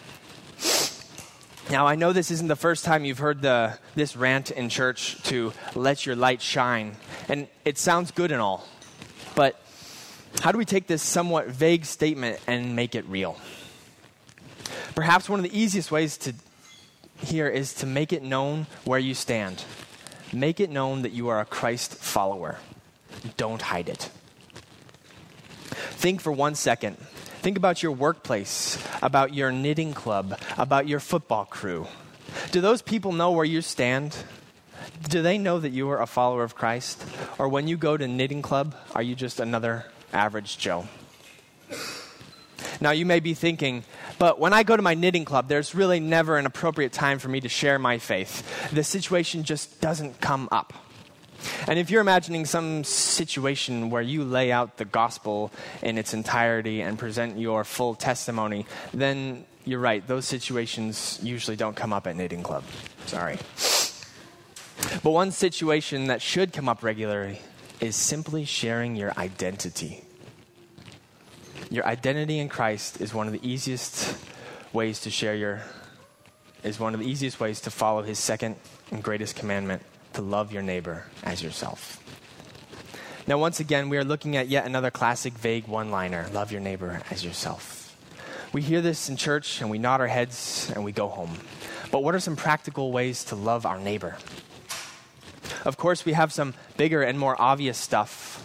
Now, 1.72 1.88
I 1.88 1.96
know 1.96 2.12
this 2.12 2.32
isn't 2.32 2.50
the 2.50 2.58
first 2.58 2.84
time 2.84 3.06
you've 3.06 3.20
heard 3.20 3.42
the, 3.42 3.80
this 3.96 4.18
rant 4.18 4.52
in 4.52 4.68
church 4.68 5.24
to 5.24 5.54
let 5.74 6.06
your 6.06 6.18
light 6.18 6.42
shine, 6.42 6.98
and 7.30 7.48
it 7.64 7.78
sounds 7.78 8.12
good 8.12 8.34
and 8.34 8.42
all, 8.42 8.68
but 9.36 9.58
how 10.42 10.52
do 10.52 10.58
we 10.58 10.66
take 10.66 10.88
this 10.88 11.02
somewhat 11.02 11.48
vague 11.48 11.86
statement 11.86 12.42
and 12.46 12.76
make 12.76 12.94
it 12.94 13.06
real? 13.06 13.38
Perhaps 14.96 15.30
one 15.30 15.40
of 15.40 15.44
the 15.50 15.58
easiest 15.58 15.94
ways 15.94 16.18
to 16.18 16.34
here 17.24 17.48
is 17.48 17.74
to 17.76 17.86
make 17.86 18.12
it 18.12 18.22
known 18.22 18.68
where 18.84 19.00
you 19.00 19.14
stand. 19.14 19.64
Make 20.34 20.60
it 20.60 20.70
known 20.70 21.04
that 21.04 21.14
you 21.14 21.30
are 21.30 21.40
a 21.40 21.46
Christ 21.46 21.96
follower. 21.96 22.58
Don't 23.38 23.62
hide 23.62 23.88
it. 23.88 24.10
Think 25.70 26.20
for 26.20 26.34
one 26.34 26.56
second. 26.56 26.98
Think 27.42 27.58
about 27.58 27.82
your 27.82 27.92
workplace, 27.92 28.78
about 29.02 29.34
your 29.34 29.52
knitting 29.52 29.94
club, 29.94 30.40
about 30.60 30.88
your 30.88 31.00
football 31.00 31.46
crew. 31.46 31.88
Do 32.52 32.62
those 32.62 32.84
people 32.84 33.14
know 33.14 33.32
where 33.32 33.44
you 33.44 33.64
stand? 33.64 34.16
Do 35.10 35.24
they 35.24 35.40
know 35.40 35.60
that 35.60 35.72
you 35.72 35.90
are 35.90 36.00
a 36.00 36.06
follower 36.06 36.44
of 36.44 36.54
Christ? 36.54 37.04
Or 37.40 37.50
when 37.50 37.68
you 37.68 37.78
go 37.78 37.98
to 37.98 38.08
knitting 38.08 38.44
club, 38.44 38.76
are 38.94 39.02
you 39.02 39.16
just 39.16 39.40
another 39.40 39.86
average 40.14 40.60
Joe? 40.60 40.88
Now, 42.80 42.92
you 42.92 43.08
may 43.08 43.20
be 43.20 43.34
thinking, 43.34 43.86
but 44.20 44.40
when 44.40 44.54
I 44.54 44.62
go 44.62 44.76
to 44.76 44.84
my 44.84 44.94
knitting 44.94 45.26
club, 45.26 45.48
there's 45.48 45.74
really 45.74 46.00
never 46.00 46.38
an 46.38 46.46
appropriate 46.46 46.94
time 46.94 47.18
for 47.18 47.28
me 47.28 47.42
to 47.42 47.50
share 47.50 47.80
my 47.80 47.98
faith. 47.98 48.70
The 48.72 48.84
situation 48.84 49.44
just 49.44 49.82
doesn't 49.82 50.22
come 50.22 50.48
up. 50.52 50.74
And 51.68 51.80
if 51.80 51.90
you're 51.90 52.02
imagining 52.02 52.46
some 52.46 52.84
situation 52.84 53.90
where 53.90 54.02
you 54.02 54.24
lay 54.24 54.52
out 54.52 54.78
the 54.78 54.86
gospel 54.86 55.52
in 55.82 55.98
its 55.98 56.14
entirety 56.14 56.82
and 56.82 56.98
present 56.98 57.38
your 57.38 57.64
full 57.64 57.96
testimony, 57.96 58.66
then 58.94 59.46
you're 59.66 59.80
right. 59.80 60.06
Those 60.06 60.26
situations 60.26 61.20
usually 61.22 61.56
don't 61.56 61.76
come 61.76 61.94
up 61.94 62.08
at 62.08 62.16
Knitting 62.16 62.44
Club. 62.44 62.64
Sorry. 63.06 63.38
But 65.04 65.12
one 65.12 65.32
situation 65.32 66.08
that 66.08 66.22
should 66.22 66.54
come 66.54 66.68
up 66.68 66.84
regularly 66.84 67.42
is 67.80 67.96
simply 67.96 68.46
sharing 68.46 68.96
your 68.96 69.14
identity. 69.18 70.04
Your 71.70 71.86
identity 71.86 72.40
in 72.40 72.50
Christ 72.50 73.00
is 73.00 73.14
one 73.14 73.28
of 73.28 73.34
the 73.34 73.48
easiest 73.48 74.18
ways 74.74 75.02
to 75.02 75.10
share 75.10 75.36
your 75.36 75.62
is 76.64 76.80
one 76.80 76.94
of 76.94 77.00
the 77.00 77.08
easiest 77.08 77.40
ways 77.40 77.62
to 77.62 77.72
follow 77.72 78.04
his 78.04 78.20
second 78.20 78.56
and 78.92 79.02
greatest 79.04 79.36
commandment 79.36 79.82
to 80.14 80.22
love 80.22 80.52
your 80.52 80.62
neighbor 80.62 81.06
as 81.24 81.42
yourself. 81.42 81.98
Now, 83.28 83.38
once 83.38 83.60
again, 83.60 83.90
we 83.90 83.98
are 83.98 84.04
looking 84.04 84.36
at 84.36 84.48
yet 84.48 84.66
another 84.66 84.92
classic 84.92 85.34
vague 85.34 85.68
one 85.68 85.92
liner 85.92 86.28
love 86.34 86.52
your 86.52 86.62
neighbor 86.62 87.02
as 87.10 87.24
yourself. 87.24 87.96
We 88.54 88.62
hear 88.62 88.82
this 88.82 89.10
in 89.10 89.16
church 89.16 89.62
and 89.62 89.70
we 89.70 89.78
nod 89.78 90.02
our 90.02 90.08
heads 90.08 90.72
and 90.76 90.84
we 90.84 90.92
go 90.92 91.08
home. 91.08 91.38
But 91.92 92.04
what 92.04 92.16
are 92.16 92.20
some 92.20 92.36
practical 92.36 92.92
ways 92.92 93.24
to 93.26 93.36
love 93.36 93.66
our 93.66 93.80
neighbor? 93.80 94.18
Of 95.64 95.78
course, 95.78 96.06
we 96.06 96.14
have 96.14 96.34
some 96.34 96.54
bigger 96.78 97.02
and 97.04 97.18
more 97.20 97.40
obvious 97.40 97.78
stuff 97.78 98.42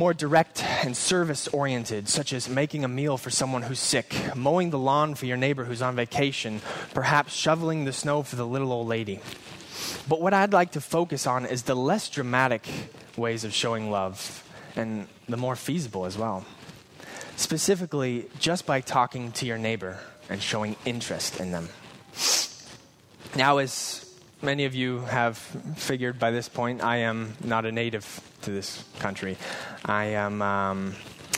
more 0.00 0.14
direct 0.14 0.64
and 0.64 0.96
service 0.96 1.46
oriented, 1.48 2.08
such 2.08 2.32
as 2.32 2.48
making 2.48 2.84
a 2.84 2.88
meal 2.88 3.18
for 3.18 3.28
someone 3.28 3.60
who's 3.60 3.78
sick, 3.78 4.14
mowing 4.34 4.70
the 4.70 4.78
lawn 4.78 5.14
for 5.14 5.26
your 5.26 5.36
neighbor 5.36 5.64
who's 5.64 5.82
on 5.82 5.94
vacation, 5.94 6.62
perhaps 6.94 7.34
shoveling 7.34 7.84
the 7.84 7.92
snow 7.92 8.22
for 8.22 8.36
the 8.36 8.46
little 8.46 8.72
old 8.72 8.88
lady. 8.88 9.20
But 10.08 10.20
what 10.20 10.34
I'd 10.34 10.52
like 10.52 10.72
to 10.72 10.80
focus 10.80 11.26
on 11.26 11.46
is 11.46 11.62
the 11.62 11.76
less 11.76 12.08
dramatic 12.08 12.66
ways 13.16 13.44
of 13.44 13.52
showing 13.52 13.90
love 13.90 14.44
and 14.76 15.06
the 15.28 15.36
more 15.36 15.56
feasible 15.56 16.06
as 16.06 16.16
well. 16.16 16.44
Specifically, 17.36 18.26
just 18.38 18.66
by 18.66 18.80
talking 18.80 19.32
to 19.32 19.46
your 19.46 19.58
neighbor 19.58 19.98
and 20.28 20.42
showing 20.42 20.76
interest 20.84 21.40
in 21.40 21.50
them. 21.52 21.68
Now, 23.36 23.58
as 23.58 24.12
many 24.42 24.64
of 24.64 24.74
you 24.74 25.00
have 25.00 25.38
figured 25.76 26.18
by 26.18 26.30
this 26.30 26.48
point, 26.48 26.82
I 26.82 26.98
am 26.98 27.34
not 27.42 27.64
a 27.64 27.72
native 27.72 28.20
to 28.42 28.50
this 28.50 28.84
country. 28.98 29.36
I 29.84 30.06
am 30.06 30.42
um, 30.42 30.94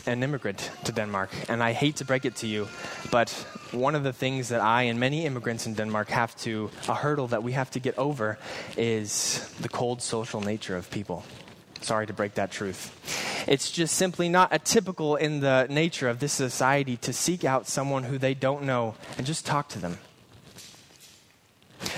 an 0.07 0.23
immigrant 0.23 0.71
to 0.85 0.93
Denmark, 0.93 1.31
and 1.49 1.63
I 1.63 1.73
hate 1.73 1.97
to 1.97 2.05
break 2.05 2.25
it 2.25 2.37
to 2.37 2.47
you, 2.47 2.69
but 3.11 3.31
one 3.73 3.95
of 3.95 4.03
the 4.03 4.13
things 4.13 4.49
that 4.49 4.61
I 4.61 4.83
and 4.83 4.99
many 4.99 5.25
immigrants 5.27 5.67
in 5.67 5.75
Denmark 5.75 6.09
have 6.09 6.37
to, 6.43 6.71
a 6.89 6.95
hurdle 6.95 7.29
that 7.29 7.43
we 7.43 7.53
have 7.53 7.71
to 7.73 7.81
get 7.81 7.97
over, 7.99 8.39
is 8.77 9.49
the 9.61 9.69
cold 9.69 10.03
social 10.03 10.41
nature 10.41 10.77
of 10.77 10.91
people. 10.91 11.25
Sorry 11.81 12.07
to 12.07 12.13
break 12.13 12.35
that 12.35 12.53
truth. 12.53 12.91
It's 13.49 13.71
just 13.71 13.97
simply 13.97 14.29
not 14.29 14.49
a 14.53 14.59
typical 14.59 15.17
in 15.17 15.41
the 15.41 15.67
nature 15.69 16.09
of 16.09 16.21
this 16.21 16.33
society 16.33 16.97
to 16.99 17.13
seek 17.13 17.45
out 17.45 17.67
someone 17.67 18.05
who 18.05 18.19
they 18.19 18.35
don't 18.35 18.63
know 18.63 18.95
and 19.19 19.27
just 19.27 19.45
talk 19.45 19.69
to 19.71 19.81
them 19.81 19.99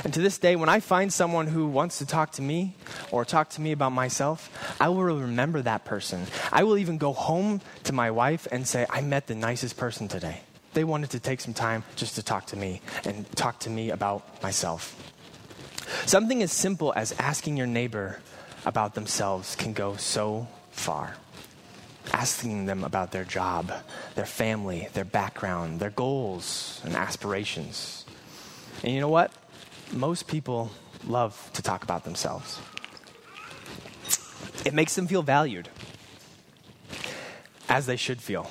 and 0.05 0.12
to 0.14 0.21
this 0.21 0.38
day, 0.38 0.57
when 0.57 0.69
I 0.69 0.81
find 0.81 1.12
someone 1.12 1.47
who 1.47 1.67
wants 1.67 1.99
to 1.99 2.07
talk 2.07 2.33
to 2.33 2.43
me 2.43 2.75
or 3.11 3.25
talk 3.25 3.50
to 3.50 3.61
me 3.61 3.73
about 3.73 3.93
myself, 3.93 4.50
I 4.81 4.88
will 4.88 5.03
remember 5.03 5.62
that 5.62 5.85
person. 5.85 6.26
I 6.53 6.64
will 6.64 6.79
even 6.79 6.99
go 6.99 7.12
home 7.12 7.61
to 7.85 7.93
my 7.93 8.11
wife 8.11 8.47
and 8.50 8.67
say, 8.67 8.87
I 8.91 9.00
met 9.00 9.26
the 9.26 9.35
nicest 9.35 9.76
person 9.76 10.09
today. 10.09 10.41
They 10.75 10.85
wanted 10.85 11.11
to 11.11 11.21
take 11.21 11.41
some 11.41 11.55
time 11.55 11.85
just 11.97 12.17
to 12.17 12.23
talk 12.23 12.47
to 12.47 12.57
me 12.57 12.81
and 13.05 13.31
talk 13.37 13.61
to 13.61 13.71
me 13.71 13.91
about 13.91 14.43
myself. 14.43 14.97
Something 16.07 16.43
as 16.43 16.53
simple 16.53 16.93
as 16.97 17.12
asking 17.19 17.57
your 17.57 17.67
neighbor 17.67 18.21
about 18.67 18.95
themselves 18.95 19.55
can 19.57 19.73
go 19.73 19.97
so 19.97 20.49
far. 20.71 21.14
Asking 22.12 22.67
them 22.67 22.85
about 22.85 23.12
their 23.12 23.25
job, 23.25 23.73
their 24.14 24.26
family, 24.26 24.88
their 24.93 25.05
background, 25.05 25.81
their 25.81 25.91
goals 25.91 26.81
and 26.85 26.95
aspirations. 26.95 28.05
And 28.83 28.93
you 28.93 29.00
know 29.00 29.09
what? 29.09 29.33
Most 29.93 30.26
people 30.26 30.70
love 31.07 31.51
to 31.55 31.62
talk 31.62 31.83
about 31.83 32.05
themselves. 32.05 32.61
It 34.64 34.75
makes 34.75 34.94
them 34.94 35.07
feel 35.07 35.23
valued, 35.23 35.68
as 37.68 37.87
they 37.87 37.97
should 37.97 38.20
feel, 38.20 38.51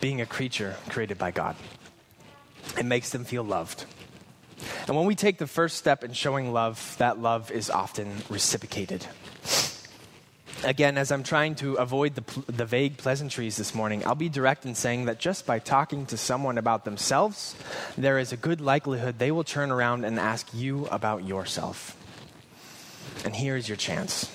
being 0.00 0.20
a 0.20 0.26
creature 0.26 0.76
created 0.88 1.18
by 1.18 1.30
God. 1.30 1.56
It 2.78 2.84
makes 2.84 3.10
them 3.10 3.24
feel 3.24 3.42
loved. 3.42 3.86
And 4.86 4.96
when 4.96 5.06
we 5.06 5.14
take 5.14 5.38
the 5.38 5.46
first 5.46 5.76
step 5.76 6.04
in 6.04 6.12
showing 6.12 6.52
love, 6.52 6.96
that 6.98 7.18
love 7.18 7.50
is 7.50 7.70
often 7.70 8.22
reciprocated. 8.28 9.06
Again, 10.62 10.98
as 10.98 11.10
I'm 11.10 11.22
trying 11.22 11.54
to 11.56 11.76
avoid 11.76 12.14
the, 12.14 12.52
the 12.52 12.66
vague 12.66 12.98
pleasantries 12.98 13.56
this 13.56 13.74
morning, 13.74 14.04
I'll 14.04 14.14
be 14.14 14.28
direct 14.28 14.66
in 14.66 14.74
saying 14.74 15.06
that 15.06 15.18
just 15.18 15.46
by 15.46 15.58
talking 15.58 16.04
to 16.06 16.18
someone 16.18 16.58
about 16.58 16.84
themselves, 16.84 17.54
there 17.96 18.18
is 18.18 18.32
a 18.32 18.36
good 18.36 18.60
likelihood 18.60 19.18
they 19.18 19.30
will 19.30 19.44
turn 19.44 19.70
around 19.70 20.04
and 20.04 20.20
ask 20.20 20.46
you 20.52 20.86
about 20.86 21.24
yourself. 21.24 21.96
And 23.24 23.34
here's 23.34 23.68
your 23.68 23.76
chance. 23.76 24.30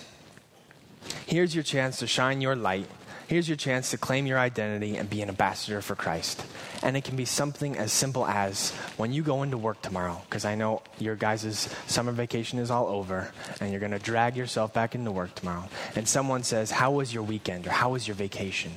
Here's 1.28 1.54
your 1.54 1.64
chance 1.64 1.98
to 2.00 2.08
shine 2.08 2.42
your 2.42 2.56
light 2.56 2.88
Here's 3.28 3.50
your 3.50 3.58
chance 3.58 3.90
to 3.90 3.98
claim 3.98 4.28
your 4.28 4.38
identity 4.38 4.98
and 4.98 5.10
be 5.10 5.24
an 5.24 5.30
ambassador 5.30 5.82
for 5.82 5.96
Christ. 5.96 6.46
And 6.84 6.96
it 6.96 7.04
can 7.04 7.16
be 7.16 7.26
something 7.26 7.76
as 7.76 7.92
simple 7.92 8.24
as 8.28 8.70
when 8.98 9.14
you 9.14 9.24
go 9.24 9.42
into 9.42 9.58
work 9.58 9.82
tomorrow, 9.82 10.22
because 10.30 10.46
I 10.46 10.54
know 10.54 10.84
your 11.00 11.16
guys' 11.16 11.68
summer 11.88 12.12
vacation 12.12 12.60
is 12.60 12.70
all 12.70 12.86
over, 12.86 13.32
and 13.60 13.72
you're 13.72 13.80
going 13.80 13.94
to 13.94 14.00
drag 14.00 14.38
yourself 14.38 14.74
back 14.74 14.94
into 14.94 15.12
work 15.12 15.34
tomorrow, 15.34 15.68
and 15.96 16.08
someone 16.08 16.44
says, 16.44 16.70
How 16.70 16.92
was 16.92 17.16
your 17.16 17.24
weekend? 17.24 17.66
or 17.66 17.72
How 17.72 17.90
was 17.90 18.08
your 18.08 18.14
vacation? 18.14 18.74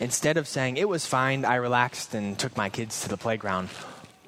Instead 0.00 0.36
of 0.36 0.46
saying, 0.46 0.76
It 0.76 0.88
was 0.88 1.06
fine, 1.06 1.46
I 1.46 1.54
relaxed 1.54 2.14
and 2.14 2.38
took 2.38 2.54
my 2.58 2.68
kids 2.68 3.00
to 3.02 3.08
the 3.08 3.16
playground, 3.16 3.70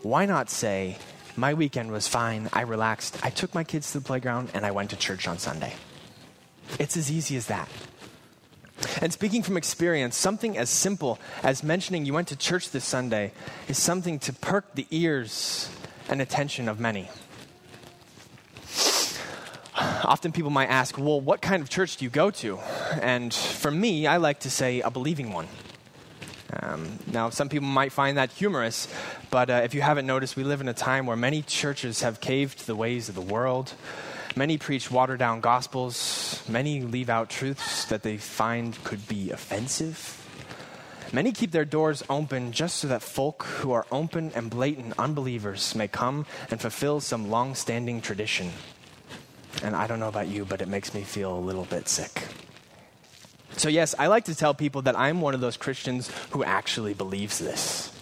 why 0.00 0.24
not 0.24 0.48
say, 0.48 0.96
My 1.36 1.52
weekend 1.52 1.92
was 1.92 2.08
fine, 2.08 2.48
I 2.54 2.62
relaxed, 2.62 3.18
I 3.22 3.28
took 3.28 3.54
my 3.54 3.64
kids 3.64 3.92
to 3.92 3.98
the 3.98 4.06
playground, 4.06 4.48
and 4.54 4.64
I 4.64 4.70
went 4.70 4.88
to 4.90 4.96
church 4.96 5.28
on 5.28 5.36
Sunday? 5.36 5.74
It's 6.78 6.96
as 6.96 7.10
easy 7.10 7.36
as 7.36 7.48
that. 7.48 7.68
And 9.00 9.12
speaking 9.12 9.42
from 9.42 9.56
experience, 9.56 10.16
something 10.16 10.56
as 10.56 10.70
simple 10.70 11.18
as 11.42 11.62
mentioning 11.62 12.04
you 12.06 12.14
went 12.14 12.28
to 12.28 12.36
church 12.36 12.70
this 12.70 12.84
Sunday 12.84 13.32
is 13.68 13.78
something 13.78 14.18
to 14.20 14.32
perk 14.32 14.74
the 14.74 14.86
ears 14.90 15.68
and 16.08 16.20
attention 16.20 16.68
of 16.68 16.80
many. 16.80 17.08
Often 20.04 20.32
people 20.32 20.50
might 20.50 20.68
ask, 20.68 20.98
well, 20.98 21.20
what 21.20 21.40
kind 21.40 21.62
of 21.62 21.68
church 21.70 21.96
do 21.96 22.04
you 22.04 22.10
go 22.10 22.30
to? 22.30 22.58
And 23.00 23.32
for 23.32 23.70
me, 23.70 24.06
I 24.06 24.18
like 24.18 24.40
to 24.40 24.50
say 24.50 24.80
a 24.80 24.90
believing 24.90 25.32
one. 25.32 25.48
Um, 26.60 26.98
now, 27.10 27.30
some 27.30 27.48
people 27.48 27.68
might 27.68 27.92
find 27.92 28.18
that 28.18 28.30
humorous, 28.30 28.86
but 29.30 29.48
uh, 29.48 29.62
if 29.64 29.74
you 29.74 29.80
haven't 29.80 30.06
noticed, 30.06 30.36
we 30.36 30.44
live 30.44 30.60
in 30.60 30.68
a 30.68 30.74
time 30.74 31.06
where 31.06 31.16
many 31.16 31.40
churches 31.40 32.02
have 32.02 32.20
caved 32.20 32.58
to 32.58 32.66
the 32.66 32.76
ways 32.76 33.08
of 33.08 33.14
the 33.14 33.22
world. 33.22 33.72
Many 34.34 34.56
preach 34.56 34.90
watered 34.90 35.18
down 35.18 35.40
gospels. 35.40 36.42
Many 36.48 36.80
leave 36.80 37.10
out 37.10 37.28
truths 37.28 37.84
that 37.86 38.02
they 38.02 38.16
find 38.16 38.82
could 38.82 39.06
be 39.06 39.30
offensive. 39.30 40.18
Many 41.12 41.32
keep 41.32 41.50
their 41.50 41.66
doors 41.66 42.02
open 42.08 42.52
just 42.52 42.78
so 42.78 42.88
that 42.88 43.02
folk 43.02 43.42
who 43.42 43.72
are 43.72 43.84
open 43.92 44.32
and 44.34 44.48
blatant 44.48 44.94
unbelievers 44.98 45.74
may 45.74 45.86
come 45.86 46.24
and 46.50 46.58
fulfill 46.58 47.00
some 47.00 47.30
long 47.30 47.54
standing 47.54 48.00
tradition. 48.00 48.50
And 49.62 49.76
I 49.76 49.86
don't 49.86 50.00
know 50.00 50.08
about 50.08 50.28
you, 50.28 50.46
but 50.46 50.62
it 50.62 50.68
makes 50.68 50.94
me 50.94 51.02
feel 51.02 51.36
a 51.36 51.38
little 51.38 51.66
bit 51.66 51.86
sick. 51.86 52.22
So, 53.58 53.68
yes, 53.68 53.94
I 53.98 54.06
like 54.06 54.24
to 54.24 54.34
tell 54.34 54.54
people 54.54 54.80
that 54.82 54.98
I'm 54.98 55.20
one 55.20 55.34
of 55.34 55.42
those 55.42 55.58
Christians 55.58 56.10
who 56.30 56.42
actually 56.42 56.94
believes 56.94 57.38
this. 57.38 57.92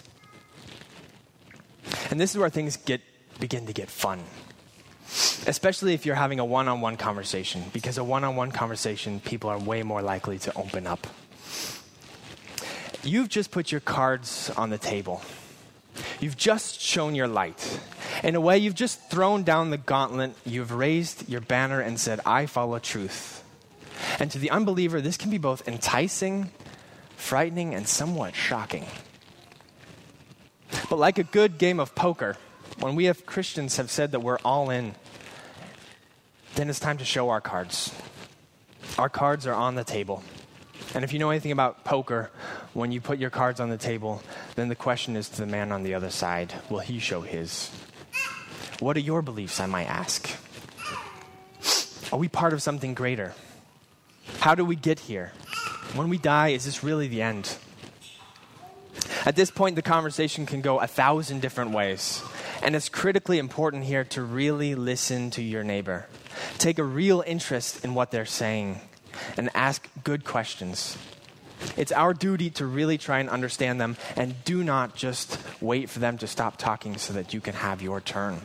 And 2.08 2.20
this 2.20 2.30
is 2.30 2.38
where 2.38 2.50
things 2.50 2.76
get, 2.76 3.00
begin 3.40 3.66
to 3.66 3.72
get 3.72 3.90
fun 3.90 4.20
especially 5.46 5.94
if 5.94 6.06
you're 6.06 6.14
having 6.14 6.40
a 6.40 6.44
one 6.44 6.68
on 6.68 6.80
one 6.80 6.96
conversation, 6.96 7.64
because 7.72 7.98
a 7.98 8.04
one 8.04 8.24
on 8.24 8.36
one 8.36 8.52
conversation, 8.52 9.20
people 9.20 9.50
are 9.50 9.58
way 9.58 9.82
more 9.82 10.02
likely 10.02 10.38
to 10.40 10.54
open 10.54 10.86
up. 10.86 11.06
You've 13.02 13.28
just 13.28 13.50
put 13.50 13.72
your 13.72 13.80
cards 13.80 14.50
on 14.56 14.70
the 14.70 14.78
table. 14.78 15.22
You've 16.20 16.36
just 16.36 16.80
shown 16.80 17.14
your 17.14 17.28
light. 17.28 17.80
In 18.22 18.34
a 18.34 18.40
way, 18.40 18.58
you've 18.58 18.74
just 18.74 19.10
thrown 19.10 19.42
down 19.42 19.70
the 19.70 19.78
gauntlet. 19.78 20.34
You've 20.44 20.72
raised 20.72 21.28
your 21.28 21.40
banner 21.40 21.80
and 21.80 21.98
said, 21.98 22.20
I 22.26 22.46
follow 22.46 22.78
truth. 22.78 23.42
And 24.18 24.30
to 24.30 24.38
the 24.38 24.50
unbeliever, 24.50 25.00
this 25.00 25.16
can 25.16 25.30
be 25.30 25.38
both 25.38 25.66
enticing, 25.66 26.50
frightening, 27.16 27.74
and 27.74 27.88
somewhat 27.88 28.34
shocking. 28.34 28.86
But 30.88 30.98
like 30.98 31.18
a 31.18 31.24
good 31.24 31.58
game 31.58 31.80
of 31.80 31.94
poker, 31.94 32.36
when 32.78 32.96
we 32.96 33.06
have 33.06 33.26
Christians 33.26 33.76
have 33.76 33.90
said 33.90 34.12
that 34.12 34.20
we're 34.20 34.38
all 34.44 34.70
in, 34.70 34.94
then 36.60 36.68
it's 36.68 36.78
time 36.78 36.98
to 36.98 37.06
show 37.06 37.30
our 37.30 37.40
cards. 37.40 37.90
Our 38.98 39.08
cards 39.08 39.46
are 39.46 39.54
on 39.54 39.76
the 39.76 39.82
table. 39.82 40.22
And 40.94 41.04
if 41.04 41.12
you 41.14 41.18
know 41.18 41.30
anything 41.30 41.52
about 41.52 41.84
poker, 41.84 42.30
when 42.74 42.92
you 42.92 43.00
put 43.00 43.18
your 43.18 43.30
cards 43.30 43.60
on 43.60 43.70
the 43.70 43.78
table, 43.78 44.22
then 44.56 44.68
the 44.68 44.74
question 44.74 45.16
is 45.16 45.30
to 45.30 45.40
the 45.40 45.46
man 45.46 45.72
on 45.72 45.84
the 45.84 45.94
other 45.94 46.10
side 46.10 46.52
will 46.68 46.80
he 46.80 46.98
show 46.98 47.22
his? 47.22 47.70
What 48.78 48.94
are 48.98 49.00
your 49.00 49.22
beliefs, 49.22 49.58
I 49.58 49.64
might 49.64 49.86
ask? 49.86 50.28
Are 52.12 52.18
we 52.18 52.28
part 52.28 52.52
of 52.52 52.60
something 52.60 52.92
greater? 52.92 53.32
How 54.40 54.54
do 54.54 54.62
we 54.62 54.76
get 54.76 55.00
here? 55.00 55.32
When 55.94 56.10
we 56.10 56.18
die, 56.18 56.48
is 56.48 56.66
this 56.66 56.84
really 56.84 57.08
the 57.08 57.22
end? 57.22 57.56
At 59.24 59.34
this 59.34 59.50
point, 59.50 59.76
the 59.76 59.82
conversation 59.82 60.44
can 60.44 60.60
go 60.60 60.78
a 60.78 60.86
thousand 60.86 61.40
different 61.40 61.70
ways. 61.70 62.22
And 62.62 62.76
it's 62.76 62.90
critically 62.90 63.38
important 63.38 63.84
here 63.84 64.04
to 64.04 64.22
really 64.22 64.74
listen 64.74 65.30
to 65.30 65.42
your 65.42 65.64
neighbor. 65.64 66.06
Take 66.60 66.78
a 66.78 66.84
real 66.84 67.24
interest 67.26 67.86
in 67.86 67.94
what 67.94 68.10
they're 68.10 68.26
saying 68.26 68.82
and 69.38 69.48
ask 69.54 69.88
good 70.04 70.24
questions. 70.26 70.98
It's 71.74 71.90
our 71.90 72.12
duty 72.12 72.50
to 72.50 72.66
really 72.66 72.98
try 72.98 73.18
and 73.18 73.30
understand 73.30 73.80
them 73.80 73.96
and 74.14 74.34
do 74.44 74.62
not 74.62 74.94
just 74.94 75.38
wait 75.62 75.88
for 75.88 76.00
them 76.00 76.18
to 76.18 76.26
stop 76.26 76.58
talking 76.58 76.98
so 76.98 77.14
that 77.14 77.32
you 77.32 77.40
can 77.40 77.54
have 77.54 77.80
your 77.80 77.98
turn. 78.02 78.42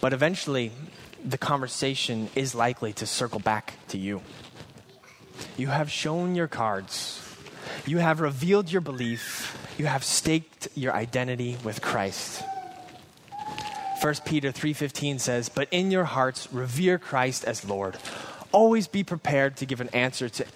But 0.00 0.14
eventually, 0.14 0.72
the 1.24 1.38
conversation 1.38 2.28
is 2.34 2.56
likely 2.56 2.92
to 2.94 3.06
circle 3.06 3.38
back 3.38 3.74
to 3.90 3.98
you. 3.98 4.20
You 5.56 5.68
have 5.68 5.88
shown 5.88 6.34
your 6.34 6.48
cards. 6.48 7.22
You 7.86 7.98
have 7.98 8.18
revealed 8.18 8.72
your 8.72 8.80
belief. 8.80 9.56
You 9.78 9.86
have 9.86 10.02
staked 10.02 10.66
your 10.74 10.92
identity 10.92 11.56
with 11.62 11.80
Christ. 11.82 12.42
1 14.00 14.24
Peter 14.24 14.52
3:15 14.52 15.18
says, 15.18 15.48
"But 15.48 15.68
in 15.70 15.90
your 15.90 16.04
hearts 16.04 16.48
revere 16.52 16.98
Christ 16.98 17.44
as 17.44 17.64
Lord. 17.64 17.96
Always 18.52 18.88
be 18.88 19.02
prepared 19.02 19.56
to 19.56 19.66
give 19.66 19.80
an 19.80 19.88
answer 19.90 20.28
to 20.28 20.46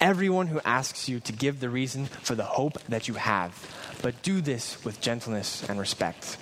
everyone 0.00 0.48
who 0.48 0.60
asks 0.64 1.08
you 1.08 1.18
to 1.20 1.32
give 1.32 1.60
the 1.60 1.70
reason 1.70 2.06
for 2.06 2.34
the 2.34 2.44
hope 2.44 2.78
that 2.88 3.08
you 3.08 3.14
have, 3.14 3.54
but 4.02 4.22
do 4.22 4.40
this 4.40 4.84
with 4.84 5.00
gentleness 5.00 5.62
and 5.68 5.80
respect." 5.80 6.36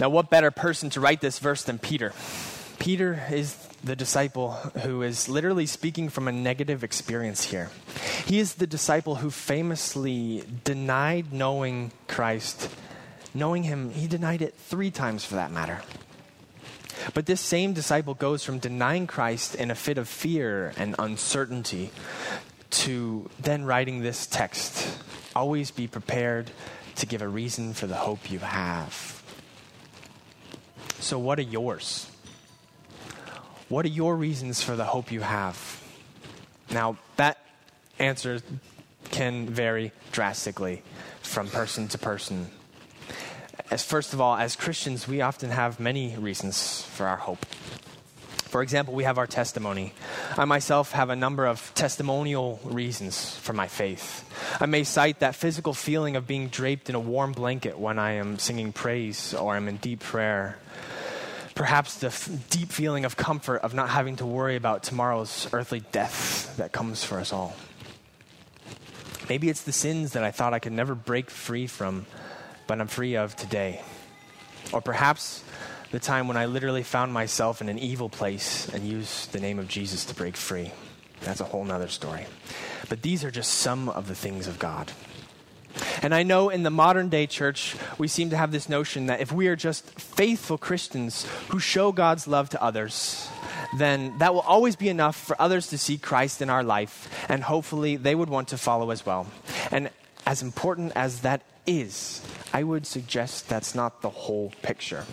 Now, 0.00 0.08
what 0.08 0.30
better 0.30 0.50
person 0.50 0.88
to 0.90 1.00
write 1.00 1.20
this 1.20 1.38
verse 1.38 1.62
than 1.62 1.78
Peter? 1.78 2.12
Peter 2.78 3.22
is 3.30 3.54
the 3.84 3.94
disciple 3.94 4.52
who 4.82 5.02
is 5.02 5.28
literally 5.28 5.66
speaking 5.66 6.08
from 6.08 6.26
a 6.26 6.32
negative 6.32 6.82
experience 6.82 7.44
here. 7.44 7.70
He 8.26 8.38
is 8.38 8.54
the 8.54 8.66
disciple 8.66 9.16
who 9.16 9.30
famously 9.30 10.44
denied 10.64 11.32
knowing 11.32 11.92
Christ 12.08 12.68
knowing 13.34 13.62
him, 13.62 13.90
he 13.90 14.06
denied 14.06 14.42
it 14.42 14.54
three 14.54 14.90
times 14.90 15.24
for 15.24 15.36
that 15.36 15.50
matter. 15.50 15.80
But 17.14 17.26
this 17.26 17.40
same 17.40 17.72
disciple 17.72 18.14
goes 18.14 18.44
from 18.44 18.58
denying 18.58 19.06
Christ 19.06 19.54
in 19.54 19.70
a 19.70 19.74
fit 19.74 19.98
of 19.98 20.08
fear 20.08 20.72
and 20.76 20.94
uncertainty 20.98 21.90
to 22.70 23.28
then 23.40 23.64
writing 23.64 24.02
this 24.02 24.26
text 24.26 24.98
always 25.34 25.70
be 25.70 25.86
prepared 25.86 26.50
to 26.96 27.06
give 27.06 27.22
a 27.22 27.28
reason 27.28 27.74
for 27.74 27.86
the 27.86 27.94
hope 27.94 28.30
you 28.30 28.38
have. 28.38 29.22
So, 31.00 31.18
what 31.18 31.38
are 31.38 31.42
yours? 31.42 32.08
What 33.68 33.84
are 33.84 33.88
your 33.90 34.16
reasons 34.16 34.62
for 34.62 34.76
the 34.76 34.84
hope 34.84 35.10
you 35.10 35.20
have? 35.20 35.82
Now, 36.70 36.98
that 37.16 37.38
answer 37.98 38.40
can 39.10 39.46
vary 39.46 39.92
drastically 40.12 40.82
from 41.22 41.48
person 41.48 41.88
to 41.88 41.98
person 41.98 42.50
as 43.70 43.84
first 43.84 44.12
of 44.12 44.20
all, 44.20 44.36
as 44.36 44.56
Christians, 44.56 45.08
we 45.08 45.20
often 45.20 45.50
have 45.50 45.80
many 45.80 46.16
reasons 46.16 46.82
for 46.82 47.06
our 47.06 47.16
hope. 47.16 47.44
For 48.52 48.62
example, 48.62 48.92
we 48.92 49.04
have 49.04 49.16
our 49.16 49.26
testimony. 49.26 49.94
I 50.36 50.44
myself 50.44 50.92
have 50.92 51.08
a 51.08 51.16
number 51.16 51.46
of 51.46 51.72
testimonial 51.74 52.60
reasons 52.64 53.34
for 53.36 53.54
my 53.54 53.66
faith. 53.66 54.28
I 54.60 54.66
may 54.66 54.84
cite 54.84 55.20
that 55.20 55.34
physical 55.34 55.72
feeling 55.72 56.16
of 56.16 56.26
being 56.26 56.48
draped 56.48 56.90
in 56.90 56.94
a 56.94 57.00
warm 57.00 57.32
blanket 57.32 57.78
when 57.78 57.98
I 57.98 58.12
am 58.12 58.38
singing 58.38 58.74
praise 58.74 59.32
or 59.32 59.54
I'm 59.54 59.68
in 59.68 59.78
deep 59.78 60.00
prayer. 60.00 60.58
Perhaps 61.54 62.00
the 62.00 62.08
f- 62.08 62.28
deep 62.50 62.68
feeling 62.68 63.06
of 63.06 63.16
comfort 63.16 63.62
of 63.62 63.72
not 63.72 63.88
having 63.88 64.16
to 64.16 64.26
worry 64.26 64.56
about 64.56 64.82
tomorrow's 64.82 65.48
earthly 65.54 65.80
death 65.90 66.54
that 66.58 66.72
comes 66.72 67.02
for 67.02 67.20
us 67.20 67.32
all. 67.32 67.56
Maybe 69.30 69.48
it's 69.48 69.62
the 69.62 69.72
sins 69.72 70.12
that 70.12 70.24
I 70.24 70.30
thought 70.30 70.52
I 70.52 70.58
could 70.58 70.72
never 70.72 70.94
break 70.94 71.30
free 71.30 71.66
from 71.66 72.04
but 72.72 72.80
I'm 72.80 72.88
free 72.88 73.16
of 73.16 73.36
today. 73.36 73.82
Or 74.72 74.80
perhaps 74.80 75.44
the 75.90 76.00
time 76.00 76.26
when 76.26 76.38
I 76.38 76.46
literally 76.46 76.82
found 76.82 77.12
myself 77.12 77.60
in 77.60 77.68
an 77.68 77.78
evil 77.78 78.08
place 78.08 78.66
and 78.70 78.82
used 78.82 79.30
the 79.32 79.40
name 79.40 79.58
of 79.58 79.68
Jesus 79.68 80.06
to 80.06 80.14
break 80.14 80.38
free. 80.38 80.72
That's 81.20 81.42
a 81.42 81.44
whole 81.44 81.66
nother 81.66 81.88
story. 81.88 82.24
But 82.88 83.02
these 83.02 83.24
are 83.24 83.30
just 83.30 83.52
some 83.52 83.90
of 83.90 84.08
the 84.08 84.14
things 84.14 84.46
of 84.46 84.58
God. 84.58 84.90
And 86.00 86.14
I 86.14 86.22
know 86.22 86.48
in 86.48 86.62
the 86.62 86.70
modern 86.70 87.10
day 87.10 87.26
church, 87.26 87.76
we 87.98 88.08
seem 88.08 88.30
to 88.30 88.38
have 88.38 88.52
this 88.52 88.70
notion 88.70 89.04
that 89.04 89.20
if 89.20 89.30
we 89.30 89.48
are 89.48 89.56
just 89.56 89.84
faithful 90.00 90.56
Christians 90.56 91.26
who 91.48 91.60
show 91.60 91.92
God's 91.92 92.26
love 92.26 92.48
to 92.48 92.62
others, 92.62 93.28
then 93.76 94.16
that 94.16 94.32
will 94.32 94.40
always 94.40 94.76
be 94.76 94.88
enough 94.88 95.16
for 95.16 95.36
others 95.38 95.66
to 95.66 95.76
see 95.76 95.98
Christ 95.98 96.40
in 96.40 96.48
our 96.48 96.64
life, 96.64 97.26
and 97.28 97.42
hopefully 97.42 97.96
they 97.96 98.14
would 98.14 98.30
want 98.30 98.48
to 98.48 98.56
follow 98.56 98.92
as 98.92 99.04
well. 99.04 99.26
And 99.70 99.90
as 100.24 100.40
important 100.40 100.92
as 100.96 101.20
that 101.20 101.42
is, 101.66 102.22
I 102.52 102.62
would 102.62 102.86
suggest 102.86 103.48
that's 103.48 103.74
not 103.74 104.02
the 104.02 104.10
whole 104.10 104.52
picture. 104.62 105.04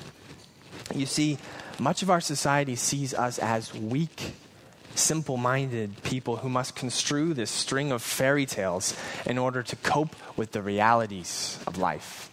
You 0.94 1.06
see, 1.06 1.38
much 1.80 2.02
of 2.04 2.10
our 2.10 2.22
society 2.22 2.76
sees 2.76 3.14
us 3.14 3.40
as 3.40 3.74
weak 3.74 4.34
simple 4.96 5.38
minded 5.38 6.04
people 6.04 6.38
who 6.38 6.50
must 6.50 6.76
construe 6.76 7.34
this 7.34 7.50
string 7.50 7.92
of 7.92 8.02
fairy 8.02 8.46
tales 8.46 8.98
in 9.26 9.38
order 9.38 9.64
to 9.64 9.76
cope 9.78 10.16
with 10.36 10.52
the 10.52 10.62
realities 10.62 11.58
of 11.66 11.78
life. 11.78 12.30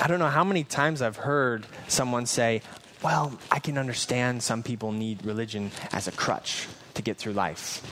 I 0.00 0.06
don't 0.06 0.18
know 0.18 0.28
how 0.28 0.44
many 0.44 0.62
times 0.62 1.02
I've 1.02 1.16
heard 1.16 1.66
someone 1.88 2.26
say, 2.26 2.62
Well, 3.02 3.38
I 3.50 3.58
can 3.58 3.78
understand 3.78 4.42
some 4.42 4.62
people 4.62 4.92
need 4.92 5.24
religion 5.24 5.70
as 5.92 6.06
a 6.06 6.12
crutch 6.12 6.68
to 6.94 7.02
get 7.02 7.16
through 7.16 7.32
life. 7.32 7.82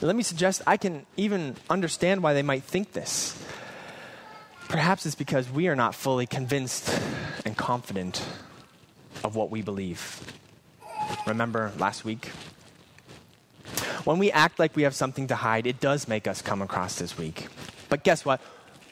let 0.00 0.16
me 0.16 0.22
suggest 0.22 0.62
I 0.66 0.76
can 0.76 1.06
even 1.16 1.56
understand 1.70 2.22
why 2.22 2.34
they 2.34 2.42
might 2.42 2.64
think 2.64 2.92
this. 2.92 3.38
Perhaps 4.72 5.04
it's 5.04 5.14
because 5.14 5.50
we 5.50 5.68
are 5.68 5.76
not 5.76 5.94
fully 5.94 6.26
convinced 6.26 6.98
and 7.44 7.54
confident 7.54 8.24
of 9.22 9.36
what 9.36 9.50
we 9.50 9.60
believe. 9.60 10.32
Remember 11.26 11.72
last 11.76 12.06
week? 12.06 12.28
When 14.04 14.16
we 14.16 14.32
act 14.32 14.58
like 14.58 14.74
we 14.74 14.84
have 14.84 14.94
something 14.94 15.26
to 15.26 15.34
hide, 15.34 15.66
it 15.66 15.78
does 15.78 16.08
make 16.08 16.26
us 16.26 16.40
come 16.40 16.62
across 16.62 17.02
as 17.02 17.18
weak. 17.18 17.48
But 17.90 18.02
guess 18.02 18.24
what? 18.24 18.40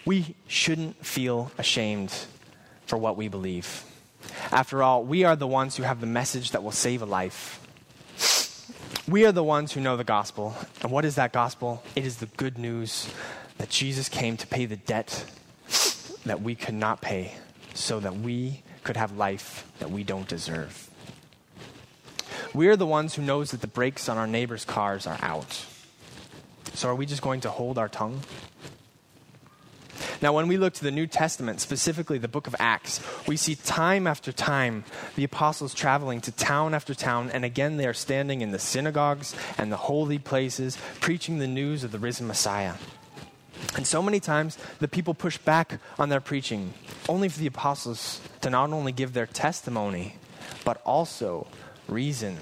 We 0.05 0.35
shouldn't 0.47 1.05
feel 1.05 1.51
ashamed 1.57 2.13
for 2.85 2.99
what 2.99 3.17
we 3.17 3.29
believe. 3.29 3.83
After 4.53 4.83
all, 4.83 5.03
we 5.03 5.25
are 5.25 5.35
the 5.35 5.47
ones 5.47 5.77
who 5.77 5.85
have 5.85 6.03
the 6.03 6.07
message 6.07 6.51
that 6.51 6.63
will 6.63 6.73
save 6.73 7.01
a 7.01 7.07
life. 7.07 7.59
We 9.09 9.25
are 9.25 9.33
the 9.33 9.43
ones 9.43 9.73
who 9.73 9.81
know 9.81 9.97
the 9.97 10.05
gospel. 10.05 10.55
And 10.83 10.93
what 10.93 11.07
is 11.07 11.15
that 11.15 11.33
gospel? 11.33 11.83
It 11.97 12.05
is 12.05 12.19
the 12.19 12.27
good 12.27 12.59
news 12.59 13.09
that 13.57 13.71
Jesus 13.71 14.11
came 14.11 14.37
to 14.37 14.47
pay 14.47 14.67
the 14.67 14.77
debt 14.77 15.25
that 16.25 16.43
we 16.43 16.55
could 16.55 16.75
not 16.75 17.01
pay 17.01 17.35
so 17.75 18.01
that 18.01 18.17
we 18.17 18.63
could 18.85 18.97
have 18.97 19.17
life 19.17 19.71
that 19.79 19.91
we 19.91 20.05
don't 20.05 20.29
deserve. 20.29 20.91
We 22.53 22.69
are 22.69 22.77
the 22.77 22.87
ones 22.87 23.15
who 23.15 23.23
knows 23.23 23.53
that 23.53 23.61
the 23.61 23.67
brakes 23.67 24.09
on 24.09 24.19
our 24.19 24.27
neighbors' 24.27 24.65
cars 24.65 25.07
are 25.07 25.19
out. 25.23 25.65
So 26.75 26.89
are 26.89 26.95
we 26.95 27.07
just 27.07 27.23
going 27.23 27.43
to 27.43 27.51
hold 27.51 27.79
our 27.79 27.89
tongue? 27.89 28.23
Now, 30.23 30.35
when 30.35 30.49
we 30.49 30.59
look 30.59 30.75
to 30.75 30.85
the 30.85 30.91
New 30.91 31.07
Testament, 31.07 31.61
specifically 31.61 32.19
the 32.19 32.29
book 32.29 32.47
of 32.47 32.55
Acts, 32.59 33.01
we 33.27 33.37
see 33.37 33.55
time 33.55 34.07
after 34.07 34.33
time 34.33 34.85
the 35.17 35.25
apostles 35.25 35.73
traveling 35.73 36.21
to 36.23 36.33
town 36.33 36.75
after 36.75 36.95
town, 36.95 37.31
and 37.31 37.45
again 37.45 37.79
they 37.79 37.87
are 37.87 37.95
standing 37.95 38.43
in 38.43 38.51
the 38.51 38.59
synagogues 38.59 39.35
and 39.57 39.73
the 39.73 39.77
holy 39.77 40.19
places, 40.19 40.77
preaching 41.01 41.39
the 41.39 41.47
news 41.47 41.85
of 41.85 41.93
the 41.93 41.99
risen 41.99 42.27
Messiah. 42.27 42.75
And 43.77 43.87
so 43.87 44.03
many 44.03 44.21
times 44.21 44.59
the 44.79 44.89
people 44.89 45.15
push 45.15 45.39
back 45.39 45.81
on 45.99 46.09
their 46.09 46.21
preaching, 46.21 46.75
only 47.09 47.29
for 47.29 47.39
the 47.39 47.47
apostles 47.47 48.21
to 48.41 48.51
not 48.51 48.73
only 48.73 48.93
give 48.93 49.13
their 49.13 49.27
testimony, 49.27 50.17
but 50.65 50.83
also 50.85 51.47
reason, 51.89 52.39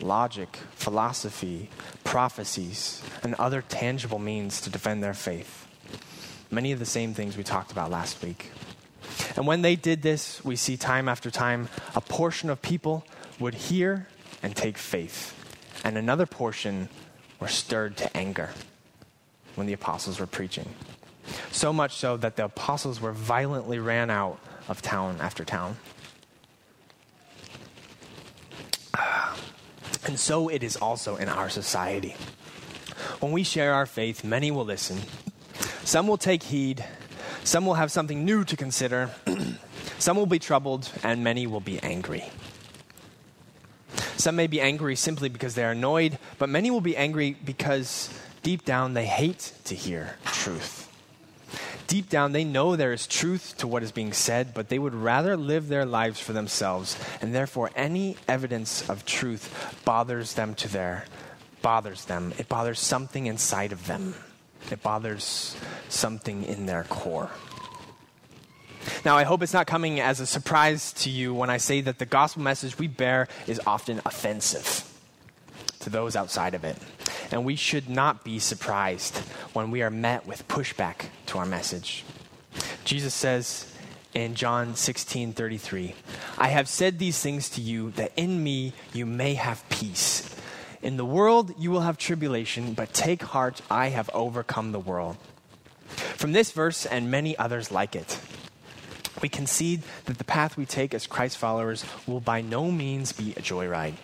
logic, 0.00 0.56
philosophy, 0.74 1.68
prophecies, 2.04 3.02
and 3.22 3.34
other 3.34 3.62
tangible 3.62 4.18
means 4.18 4.60
to 4.62 4.70
defend 4.70 5.02
their 5.02 5.14
faith. 5.14 5.66
Many 6.50 6.72
of 6.72 6.78
the 6.78 6.86
same 6.86 7.14
things 7.14 7.36
we 7.36 7.44
talked 7.44 7.70
about 7.72 7.90
last 7.90 8.22
week. 8.22 8.50
And 9.36 9.46
when 9.46 9.62
they 9.62 9.76
did 9.76 10.02
this, 10.02 10.44
we 10.44 10.56
see 10.56 10.76
time 10.76 11.08
after 11.08 11.30
time 11.30 11.68
a 11.94 12.00
portion 12.00 12.48
of 12.50 12.62
people 12.62 13.04
would 13.38 13.54
hear 13.54 14.08
and 14.42 14.56
take 14.56 14.78
faith, 14.78 15.34
and 15.84 15.98
another 15.98 16.26
portion 16.26 16.88
were 17.38 17.48
stirred 17.48 17.96
to 17.98 18.16
anger 18.16 18.50
when 19.60 19.66
the 19.66 19.74
apostles 19.74 20.18
were 20.18 20.26
preaching. 20.26 20.66
So 21.52 21.70
much 21.70 21.96
so 21.96 22.16
that 22.16 22.36
the 22.36 22.46
apostles 22.46 22.98
were 22.98 23.12
violently 23.12 23.78
ran 23.78 24.08
out 24.08 24.40
of 24.68 24.80
town 24.80 25.18
after 25.20 25.44
town. 25.44 25.76
And 30.06 30.18
so 30.18 30.48
it 30.48 30.62
is 30.62 30.78
also 30.78 31.16
in 31.16 31.28
our 31.28 31.50
society. 31.50 32.16
When 33.20 33.32
we 33.32 33.42
share 33.44 33.74
our 33.74 33.84
faith, 33.84 34.24
many 34.24 34.50
will 34.50 34.64
listen. 34.64 34.98
Some 35.84 36.06
will 36.06 36.16
take 36.16 36.42
heed. 36.42 36.82
Some 37.44 37.66
will 37.66 37.74
have 37.74 37.92
something 37.92 38.24
new 38.24 38.42
to 38.44 38.56
consider. 38.56 39.10
Some 39.98 40.16
will 40.16 40.24
be 40.24 40.38
troubled, 40.38 40.90
and 41.02 41.22
many 41.22 41.46
will 41.46 41.60
be 41.60 41.78
angry. 41.80 42.24
Some 44.16 44.36
may 44.36 44.46
be 44.46 44.58
angry 44.62 44.96
simply 44.96 45.28
because 45.28 45.54
they 45.54 45.64
are 45.64 45.72
annoyed, 45.72 46.18
but 46.38 46.48
many 46.48 46.70
will 46.70 46.80
be 46.80 46.96
angry 46.96 47.36
because 47.44 48.08
deep 48.42 48.64
down 48.64 48.94
they 48.94 49.06
hate 49.06 49.52
to 49.64 49.74
hear 49.74 50.16
truth. 50.24 50.86
Deep 51.90 52.08
down, 52.08 52.30
they 52.30 52.44
know 52.44 52.76
there 52.76 52.92
is 52.92 53.08
truth 53.08 53.56
to 53.58 53.66
what 53.66 53.82
is 53.82 53.90
being 53.90 54.12
said, 54.12 54.54
but 54.54 54.68
they 54.68 54.78
would 54.78 54.94
rather 54.94 55.36
live 55.36 55.66
their 55.66 55.84
lives 55.84 56.20
for 56.20 56.32
themselves, 56.32 56.96
and 57.20 57.34
therefore 57.34 57.68
any 57.74 58.16
evidence 58.28 58.88
of 58.88 59.04
truth 59.04 59.82
bothers 59.84 60.34
them 60.34 60.54
to 60.54 60.68
their 60.68 61.04
bothers 61.62 62.04
them. 62.04 62.32
It 62.38 62.48
bothers 62.48 62.78
something 62.78 63.26
inside 63.26 63.72
of 63.72 63.88
them. 63.88 64.14
It 64.70 64.82
bothers 64.84 65.56
something 65.88 66.44
in 66.44 66.66
their 66.66 66.84
core. 66.84 67.30
Now, 69.04 69.16
I 69.16 69.24
hope 69.24 69.42
it's 69.42 69.52
not 69.52 69.66
coming 69.66 69.98
as 69.98 70.20
a 70.20 70.26
surprise 70.26 70.92
to 70.92 71.10
you 71.10 71.34
when 71.34 71.50
I 71.50 71.56
say 71.56 71.80
that 71.80 71.98
the 71.98 72.06
gospel 72.06 72.42
message 72.42 72.78
we 72.78 72.86
bear 72.86 73.26
is 73.48 73.60
often 73.66 74.00
offensive 74.06 74.88
to 75.80 75.90
those 75.90 76.14
outside 76.14 76.54
of 76.54 76.62
it 76.62 76.78
and 77.32 77.44
we 77.44 77.56
should 77.56 77.88
not 77.88 78.24
be 78.24 78.38
surprised 78.38 79.18
when 79.52 79.70
we 79.70 79.82
are 79.82 79.90
met 79.90 80.26
with 80.26 80.46
pushback 80.48 81.06
to 81.26 81.38
our 81.38 81.46
message. 81.46 82.04
Jesus 82.84 83.14
says 83.14 83.72
in 84.14 84.34
John 84.34 84.74
16 84.74 85.32
33, 85.32 85.94
I 86.38 86.48
have 86.48 86.68
said 86.68 86.98
these 86.98 87.20
things 87.20 87.48
to 87.50 87.60
you 87.60 87.90
that 87.92 88.12
in 88.16 88.42
me 88.42 88.72
you 88.92 89.06
may 89.06 89.34
have 89.34 89.68
peace. 89.68 90.34
In 90.82 90.96
the 90.96 91.04
world 91.04 91.54
you 91.58 91.70
will 91.70 91.82
have 91.82 91.98
tribulation, 91.98 92.74
but 92.74 92.92
take 92.92 93.22
heart, 93.22 93.60
I 93.70 93.88
have 93.88 94.10
overcome 94.12 94.72
the 94.72 94.80
world. 94.80 95.16
From 95.86 96.32
this 96.32 96.52
verse 96.52 96.86
and 96.86 97.10
many 97.10 97.36
others 97.36 97.70
like 97.70 97.94
it, 97.94 98.18
we 99.22 99.28
concede 99.28 99.82
that 100.06 100.18
the 100.18 100.24
path 100.24 100.56
we 100.56 100.64
take 100.64 100.94
as 100.94 101.06
Christ 101.06 101.36
followers 101.36 101.84
will 102.06 102.20
by 102.20 102.40
no 102.40 102.70
means 102.70 103.12
be 103.12 103.32
a 103.32 103.42
joyride. 103.42 103.94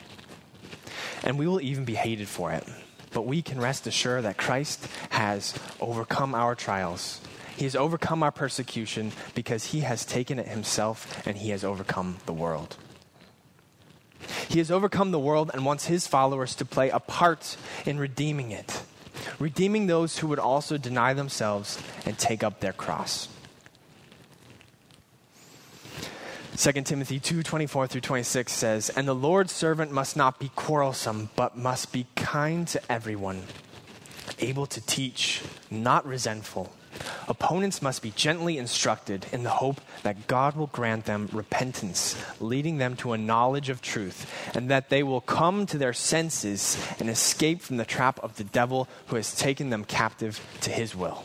And 1.22 1.38
we 1.38 1.46
will 1.46 1.60
even 1.60 1.84
be 1.84 1.94
hated 1.94 2.28
for 2.28 2.52
it 2.52 2.66
but 3.12 3.26
we 3.26 3.42
can 3.42 3.60
rest 3.60 3.86
assured 3.86 4.24
that 4.24 4.36
Christ 4.36 4.86
has 5.10 5.54
overcome 5.80 6.34
our 6.34 6.54
trials. 6.54 7.20
He 7.56 7.64
has 7.64 7.74
overcome 7.74 8.22
our 8.22 8.32
persecution 8.32 9.12
because 9.34 9.66
he 9.66 9.80
has 9.80 10.04
taken 10.04 10.38
it 10.38 10.48
himself 10.48 11.26
and 11.26 11.38
he 11.38 11.50
has 11.50 11.64
overcome 11.64 12.18
the 12.26 12.34
world. 12.34 12.76
He 14.48 14.58
has 14.58 14.70
overcome 14.70 15.10
the 15.10 15.18
world 15.18 15.50
and 15.54 15.64
wants 15.64 15.86
his 15.86 16.06
followers 16.06 16.54
to 16.56 16.64
play 16.64 16.90
a 16.90 17.00
part 17.00 17.56
in 17.84 17.98
redeeming 17.98 18.50
it, 18.50 18.82
redeeming 19.38 19.86
those 19.86 20.18
who 20.18 20.26
would 20.28 20.38
also 20.38 20.76
deny 20.76 21.14
themselves 21.14 21.78
and 22.04 22.18
take 22.18 22.42
up 22.42 22.60
their 22.60 22.72
cross. 22.72 23.28
2 26.56 26.72
Timothy 26.82 27.20
2 27.20 27.42
24 27.42 27.86
through 27.86 28.00
26 28.00 28.50
says, 28.50 28.88
And 28.90 29.06
the 29.06 29.14
Lord's 29.14 29.52
servant 29.52 29.92
must 29.92 30.16
not 30.16 30.38
be 30.38 30.50
quarrelsome, 30.56 31.28
but 31.36 31.56
must 31.56 31.92
be 31.92 32.06
kind 32.16 32.66
to 32.68 32.80
everyone, 32.90 33.42
able 34.38 34.64
to 34.66 34.80
teach, 34.80 35.42
not 35.70 36.06
resentful. 36.06 36.72
Opponents 37.28 37.82
must 37.82 38.00
be 38.00 38.10
gently 38.10 38.56
instructed 38.56 39.26
in 39.32 39.42
the 39.42 39.50
hope 39.50 39.82
that 40.02 40.28
God 40.28 40.56
will 40.56 40.68
grant 40.68 41.04
them 41.04 41.28
repentance, 41.30 42.16
leading 42.40 42.78
them 42.78 42.96
to 42.96 43.12
a 43.12 43.18
knowledge 43.18 43.68
of 43.68 43.82
truth, 43.82 44.32
and 44.54 44.70
that 44.70 44.88
they 44.88 45.02
will 45.02 45.20
come 45.20 45.66
to 45.66 45.76
their 45.76 45.92
senses 45.92 46.82
and 46.98 47.10
escape 47.10 47.60
from 47.60 47.76
the 47.76 47.84
trap 47.84 48.18
of 48.22 48.36
the 48.36 48.44
devil 48.44 48.88
who 49.08 49.16
has 49.16 49.34
taken 49.34 49.68
them 49.68 49.84
captive 49.84 50.40
to 50.62 50.70
his 50.70 50.96
will. 50.96 51.22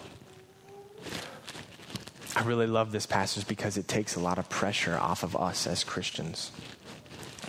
I 2.35 2.43
really 2.43 2.67
love 2.67 2.91
this 2.91 3.05
passage 3.05 3.47
because 3.47 3.77
it 3.77 3.87
takes 3.87 4.15
a 4.15 4.19
lot 4.19 4.37
of 4.37 4.49
pressure 4.49 4.97
off 4.97 5.23
of 5.23 5.35
us 5.35 5.67
as 5.67 5.83
Christians. 5.83 6.51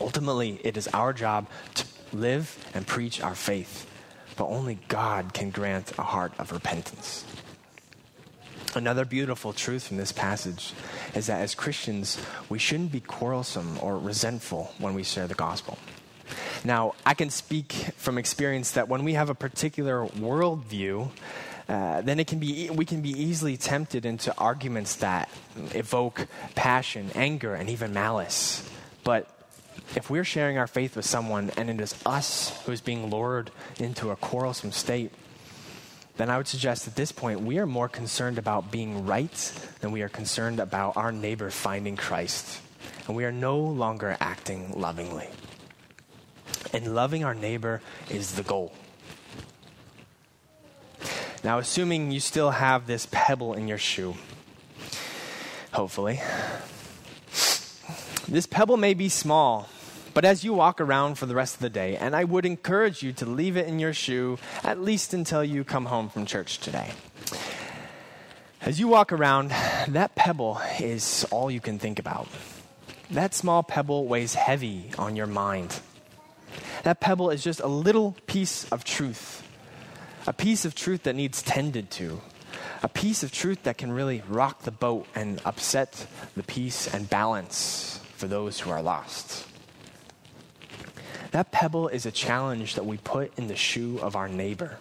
Ultimately, 0.01 0.61
it 0.65 0.77
is 0.77 0.89
our 0.89 1.13
job 1.13 1.47
to 1.75 1.87
live 2.13 2.59
and 2.75 2.87
preach 2.87 3.23
our 3.23 3.35
faith, 3.35 3.87
but 4.37 4.47
only 4.47 4.79
God 4.89 5.35
can 5.35 5.51
grant 5.51 5.97
a 5.99 6.03
heart 6.03 6.33
of 6.39 6.51
repentance. 6.51 7.25
Another 8.75 9.05
beautiful 9.05 9.53
truth 9.53 9.87
from 9.87 9.99
this 9.99 10.13
passage 10.13 10.73
is 11.15 11.27
that 11.27 11.43
as 11.43 11.55
Christians, 11.55 12.19
we 12.49 12.59
shouldn't 12.59 12.91
be 12.91 13.01
quarrelsome 13.01 13.79
or 13.81 13.99
resentful 13.99 14.73
when 14.79 14.95
we 14.95 15.03
share 15.03 15.29
the 15.29 15.35
gospel. 15.35 15.79
Now, 16.65 16.95
I 17.05 17.15
can 17.15 17.29
speak 17.29 17.73
from 17.97 18.19
experience 18.19 18.73
that 18.73 18.89
when 18.89 19.05
we 19.05 19.15
have 19.15 19.29
a 19.29 19.35
particular 19.35 20.07
worldview, 20.07 21.11
uh, 21.73 22.03
then 22.03 22.21
it 22.21 22.27
can 22.27 22.39
be 22.39 22.69
we 22.69 22.85
can 22.85 23.01
be 23.01 23.09
easily 23.09 23.57
tempted 23.57 24.05
into 24.05 24.37
arguments 24.37 24.97
that 24.97 25.31
evoke 25.73 26.27
passion, 26.55 27.11
anger, 27.15 27.55
and 27.55 27.71
even 27.71 27.95
malice. 27.95 28.69
But 29.05 29.27
if 29.97 30.11
we're 30.11 30.23
sharing 30.23 30.59
our 30.59 30.67
faith 30.67 30.97
with 30.97 31.07
someone 31.07 31.51
and 31.57 31.71
it 31.71 31.81
is 31.81 31.95
us 32.05 32.63
who 32.67 32.73
is 32.73 32.83
being 32.83 33.09
lured 33.09 33.51
into 33.79 34.11
a 34.11 34.17
quarrelsome 34.17 34.73
state, 34.73 35.13
then 36.19 36.29
I 36.29 36.37
would 36.37 36.47
suggest 36.47 36.87
at 36.87 36.95
this 36.95 37.11
point 37.11 37.41
we 37.41 37.57
are 37.57 37.67
more 37.67 37.89
concerned 37.89 38.37
about 38.37 38.71
being 38.71 39.07
right 39.07 39.53
than 39.81 39.93
we 39.93 40.03
are 40.03 40.11
concerned 40.11 40.61
about 40.61 40.99
our 40.99 41.11
neighbor 41.11 41.49
finding 41.49 41.97
Christ. 41.97 42.61
And 43.07 43.17
we 43.17 43.25
are 43.25 43.33
no 43.33 43.59
longer 43.59 44.15
acting 44.21 44.79
lovingly. 44.79 45.31
And 46.75 46.95
loving 46.95 47.25
our 47.25 47.35
neighbor 47.35 47.81
is 48.11 48.35
the 48.35 48.43
goal. 48.43 48.75
Now, 51.45 51.59
assuming 51.59 52.13
you 52.13 52.21
still 52.21 52.51
have 52.51 52.87
this 52.87 53.09
pebble 53.11 53.55
in 53.55 53.67
your 53.67 53.79
shoe, 53.79 54.15
hopefully, 55.73 56.21
this 58.29 58.47
pebble 58.47 58.77
may 58.77 58.95
be 58.95 59.09
small, 59.09 59.69
but 60.15 60.25
as 60.25 60.45
you 60.45 60.53
walk 60.53 60.81
around 60.81 61.17
for 61.17 61.27
the 61.27 61.35
rest 61.35 61.57
of 61.57 61.61
the 61.61 61.71
day, 61.71 61.97
and 61.97 62.15
I 62.15 62.23
would 62.23 62.47
encourage 62.47 63.03
you 63.03 63.13
to 63.15 63.27
leave 63.27 63.57
it 63.57 63.67
in 63.67 63.81
your 63.81 63.93
shoe 63.93 64.39
at 64.63 64.81
least 64.81 65.15
until 65.15 65.43
you 65.43 65.65
come 65.65 65.87
home 65.87 66.09
from 66.09 66.27
church 66.27 66.59
today. 66.59 66.93
As 68.61 68.79
you 68.79 68.87
walk 68.87 69.11
around, 69.13 69.51
that 69.89 70.15
pebble 70.15 70.61
is 70.79 71.27
all 71.33 71.51
you 71.51 71.59
can 71.59 71.81
think 71.81 71.99
about. 71.99 72.29
That 73.11 73.35
small 73.35 73.65
pebble 73.65 74.07
weighs 74.07 74.35
heavy 74.35 74.93
on 74.97 75.17
your 75.17 75.27
mind. 75.27 75.81
That 76.85 77.01
pebble 77.01 77.31
is 77.31 77.43
just 77.43 77.59
a 77.59 77.67
little 77.67 78.17
piece 78.27 78.71
of 78.71 78.85
truth, 78.85 79.42
a 80.27 80.33
piece 80.33 80.65
of 80.65 80.75
truth 80.75 81.05
that 81.05 81.17
needs 81.17 81.43
tended 81.43 81.91
to, 81.93 82.21
a 82.83 82.89
piece 82.89 83.23
of 83.23 83.33
truth 83.33 83.63
that 83.65 83.79
can 83.79 83.93
really 83.93 84.23
rock 84.29 84.63
the 84.63 84.71
boat 84.71 85.07
and 85.15 85.41
upset 85.45 86.07
the 86.37 86.43
peace 86.43 86.93
and 86.93 87.09
balance 87.09 88.01
for 88.15 88.27
those 88.29 88.61
who 88.61 88.71
are 88.71 88.83
lost. 88.83 89.47
That 91.33 91.51
pebble 91.51 91.89
is 91.89 92.05
a 92.05 92.13
challenge 92.13 92.75
that 92.75 92.85
we 92.85 92.99
put 92.99 93.37
in 93.39 93.49
the 93.49 93.57
shoe 93.57 93.99
of 94.01 94.17
our 94.17 94.29
neighbor. 94.29 94.79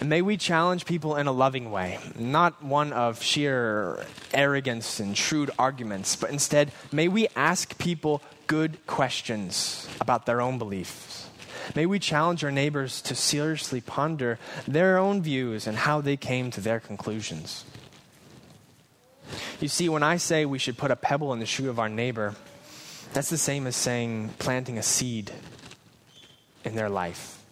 And 0.00 0.08
may 0.08 0.22
we 0.22 0.36
challenge 0.36 0.84
people 0.84 1.16
in 1.16 1.26
a 1.26 1.32
loving 1.32 1.70
way, 1.70 1.98
not 2.18 2.62
one 2.62 2.92
of 2.92 3.22
sheer 3.22 4.04
arrogance 4.32 5.00
and 5.00 5.16
shrewd 5.16 5.50
arguments, 5.58 6.16
but 6.16 6.30
instead, 6.30 6.72
may 6.92 7.08
we 7.08 7.28
ask 7.34 7.76
people 7.78 8.22
good 8.46 8.86
questions 8.86 9.88
about 10.00 10.26
their 10.26 10.40
own 10.40 10.58
beliefs. 10.58 11.28
May 11.74 11.86
we 11.86 11.98
challenge 11.98 12.44
our 12.44 12.50
neighbors 12.50 13.00
to 13.02 13.14
seriously 13.14 13.80
ponder 13.80 14.38
their 14.66 14.98
own 14.98 15.22
views 15.22 15.66
and 15.66 15.76
how 15.76 16.00
they 16.00 16.16
came 16.16 16.50
to 16.52 16.60
their 16.60 16.80
conclusions. 16.80 17.64
You 19.60 19.68
see, 19.68 19.88
when 19.88 20.02
I 20.02 20.16
say 20.18 20.44
we 20.44 20.58
should 20.58 20.76
put 20.76 20.90
a 20.90 20.96
pebble 20.96 21.32
in 21.32 21.38
the 21.38 21.46
shoe 21.46 21.70
of 21.70 21.78
our 21.78 21.88
neighbor, 21.88 22.34
that's 23.12 23.30
the 23.30 23.38
same 23.38 23.66
as 23.66 23.76
saying 23.76 24.30
planting 24.38 24.78
a 24.78 24.82
seed 24.82 25.30
in 26.64 26.74
their 26.74 26.88
life, 26.88 27.42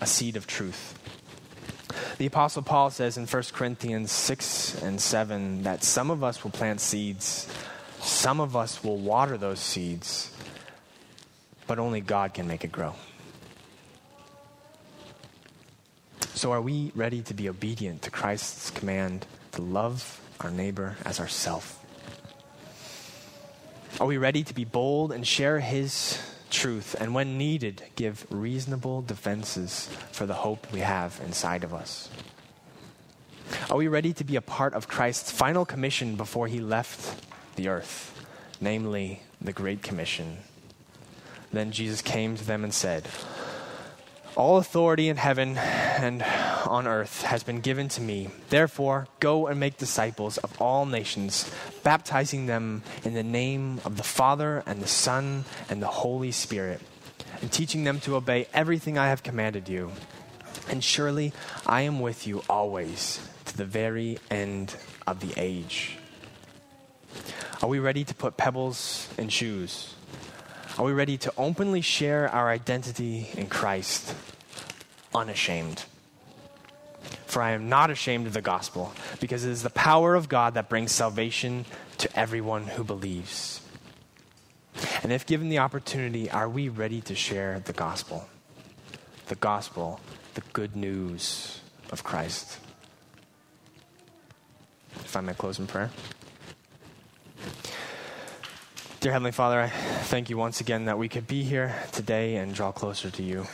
a 0.00 0.06
seed 0.06 0.36
of 0.36 0.46
truth. 0.46 0.94
The 2.18 2.26
Apostle 2.26 2.62
Paul 2.62 2.90
says 2.90 3.16
in 3.16 3.26
1 3.26 3.42
Corinthians 3.52 4.10
6 4.12 4.82
and 4.82 5.00
7 5.00 5.62
that 5.62 5.84
some 5.84 6.10
of 6.10 6.24
us 6.24 6.42
will 6.42 6.50
plant 6.50 6.80
seeds, 6.80 7.48
some 8.00 8.40
of 8.40 8.56
us 8.56 8.82
will 8.82 8.96
water 8.96 9.36
those 9.36 9.60
seeds, 9.60 10.32
but 11.66 11.78
only 11.78 12.00
God 12.00 12.34
can 12.34 12.46
make 12.46 12.64
it 12.64 12.72
grow. 12.72 12.94
So, 16.38 16.52
are 16.52 16.62
we 16.62 16.92
ready 16.94 17.20
to 17.22 17.34
be 17.34 17.48
obedient 17.48 18.02
to 18.02 18.12
Christ's 18.12 18.70
command 18.70 19.26
to 19.50 19.60
love 19.60 20.20
our 20.38 20.52
neighbor 20.52 20.96
as 21.04 21.18
ourself? 21.18 21.84
Are 23.98 24.06
we 24.06 24.18
ready 24.18 24.44
to 24.44 24.54
be 24.54 24.64
bold 24.64 25.10
and 25.10 25.26
share 25.26 25.58
His 25.58 26.16
truth, 26.48 26.94
and 27.00 27.12
when 27.12 27.38
needed, 27.38 27.82
give 27.96 28.24
reasonable 28.30 29.02
defenses 29.02 29.90
for 30.12 30.26
the 30.26 30.34
hope 30.34 30.72
we 30.72 30.78
have 30.78 31.20
inside 31.26 31.64
of 31.64 31.74
us? 31.74 32.08
Are 33.68 33.76
we 33.76 33.88
ready 33.88 34.12
to 34.12 34.22
be 34.22 34.36
a 34.36 34.40
part 34.40 34.74
of 34.74 34.86
Christ's 34.86 35.32
final 35.32 35.64
commission 35.64 36.14
before 36.14 36.46
He 36.46 36.60
left 36.60 37.20
the 37.56 37.66
earth, 37.66 38.14
namely 38.60 39.24
the 39.40 39.52
Great 39.52 39.82
Commission? 39.82 40.38
Then 41.52 41.72
Jesus 41.72 42.00
came 42.00 42.36
to 42.36 42.44
them 42.44 42.62
and 42.62 42.72
said, 42.72 43.08
all 44.38 44.56
authority 44.56 45.08
in 45.08 45.16
heaven 45.16 45.58
and 45.58 46.22
on 46.64 46.86
earth 46.86 47.22
has 47.22 47.42
been 47.42 47.60
given 47.60 47.88
to 47.88 48.00
me. 48.00 48.28
Therefore, 48.50 49.08
go 49.18 49.48
and 49.48 49.58
make 49.58 49.76
disciples 49.76 50.38
of 50.38 50.62
all 50.62 50.86
nations, 50.86 51.52
baptizing 51.82 52.46
them 52.46 52.84
in 53.02 53.14
the 53.14 53.24
name 53.24 53.80
of 53.84 53.96
the 53.96 54.04
Father 54.04 54.62
and 54.64 54.80
the 54.80 54.86
Son 54.86 55.44
and 55.68 55.82
the 55.82 55.88
Holy 55.88 56.30
Spirit, 56.30 56.80
and 57.42 57.50
teaching 57.50 57.82
them 57.82 57.98
to 57.98 58.14
obey 58.14 58.46
everything 58.54 58.96
I 58.96 59.08
have 59.08 59.24
commanded 59.24 59.68
you. 59.68 59.90
And 60.70 60.84
surely 60.84 61.32
I 61.66 61.80
am 61.80 61.98
with 61.98 62.24
you 62.24 62.44
always 62.48 63.20
to 63.46 63.56
the 63.56 63.64
very 63.64 64.18
end 64.30 64.76
of 65.04 65.18
the 65.18 65.34
age. 65.36 65.98
Are 67.60 67.68
we 67.68 67.80
ready 67.80 68.04
to 68.04 68.14
put 68.14 68.36
pebbles 68.36 69.08
in 69.18 69.30
shoes? 69.30 69.96
Are 70.76 70.84
we 70.84 70.92
ready 70.92 71.16
to 71.18 71.32
openly 71.36 71.80
share 71.80 72.28
our 72.28 72.50
identity 72.50 73.28
in 73.34 73.46
Christ, 73.46 74.14
unashamed? 75.14 75.84
For 77.26 77.42
I 77.42 77.52
am 77.52 77.68
not 77.68 77.90
ashamed 77.90 78.26
of 78.26 78.32
the 78.32 78.42
gospel, 78.42 78.92
because 79.20 79.44
it 79.44 79.50
is 79.50 79.62
the 79.62 79.70
power 79.70 80.14
of 80.14 80.28
God 80.28 80.54
that 80.54 80.68
brings 80.68 80.92
salvation 80.92 81.64
to 81.98 82.18
everyone 82.18 82.64
who 82.64 82.84
believes. 82.84 83.60
And 85.02 85.12
if 85.12 85.26
given 85.26 85.48
the 85.48 85.58
opportunity, 85.58 86.30
are 86.30 86.48
we 86.48 86.68
ready 86.68 87.00
to 87.02 87.14
share 87.14 87.60
the 87.60 87.72
gospel? 87.72 88.28
The 89.26 89.34
gospel, 89.34 90.00
the 90.34 90.42
good 90.52 90.76
news 90.76 91.60
of 91.90 92.04
Christ. 92.04 92.58
If 94.96 95.16
I 95.16 95.20
may 95.20 95.34
close 95.34 95.58
in 95.58 95.66
prayer. 95.66 95.90
Dear 99.00 99.12
Heavenly 99.12 99.30
Father, 99.30 99.60
I 99.60 99.68
thank 99.68 100.28
you 100.28 100.36
once 100.36 100.60
again 100.60 100.86
that 100.86 100.98
we 100.98 101.08
could 101.08 101.28
be 101.28 101.44
here 101.44 101.72
today 101.92 102.34
and 102.34 102.52
draw 102.52 102.72
closer 102.72 103.10
to 103.10 103.22
you. 103.22 103.44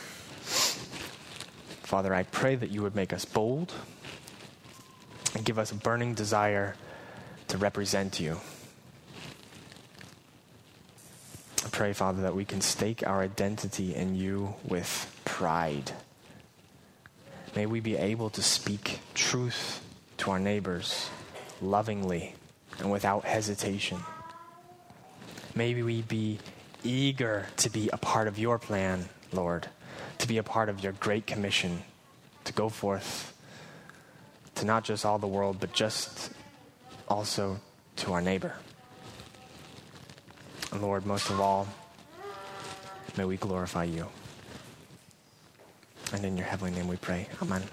Father, 1.83 2.15
I 2.15 2.23
pray 2.23 2.55
that 2.55 2.71
you 2.71 2.81
would 2.81 2.95
make 2.95 3.13
us 3.13 3.25
bold 3.25 3.71
and 5.35 5.45
give 5.45 5.59
us 5.59 5.71
a 5.71 5.75
burning 5.75 6.15
desire 6.15 6.75
to 7.49 7.59
represent 7.59 8.19
you. 8.19 8.39
I 11.63 11.69
pray, 11.69 11.93
Father, 11.93 12.23
that 12.23 12.35
we 12.35 12.43
can 12.43 12.61
stake 12.61 13.05
our 13.05 13.21
identity 13.21 13.93
in 13.93 14.15
you 14.15 14.55
with 14.67 15.15
pride. 15.25 15.91
May 17.55 17.67
we 17.67 17.81
be 17.81 17.95
able 17.95 18.31
to 18.31 18.41
speak 18.41 18.99
truth 19.13 19.85
to 20.17 20.31
our 20.31 20.39
neighbors 20.39 21.11
lovingly 21.61 22.33
and 22.79 22.89
without 22.89 23.25
hesitation. 23.25 23.99
May 25.55 25.81
we 25.81 26.01
be 26.01 26.39
eager 26.83 27.47
to 27.57 27.69
be 27.69 27.89
a 27.93 27.97
part 27.97 28.27
of 28.27 28.37
your 28.37 28.59
plan, 28.59 29.07
Lord, 29.31 29.69
to 30.17 30.27
be 30.27 30.37
a 30.37 30.43
part 30.43 30.67
of 30.67 30.83
your 30.83 30.91
great 30.91 31.25
commission, 31.25 31.83
to 32.43 32.51
go 32.51 32.67
forth 32.67 33.33
to 34.55 34.65
not 34.65 34.83
just 34.83 35.05
all 35.05 35.17
the 35.17 35.27
world, 35.27 35.57
but 35.59 35.71
just 35.71 36.31
also 37.07 37.59
to 37.97 38.13
our 38.13 38.21
neighbor. 38.21 38.53
And 40.71 40.81
Lord, 40.81 41.05
most 41.05 41.29
of 41.29 41.39
all, 41.39 41.67
may 43.17 43.23
we 43.23 43.37
glorify 43.37 43.85
you. 43.85 44.07
And 46.11 46.25
in 46.25 46.35
your 46.35 46.45
heavenly 46.45 46.73
name 46.73 46.87
we 46.87 46.97
pray. 46.97 47.27
Amen. 47.41 47.63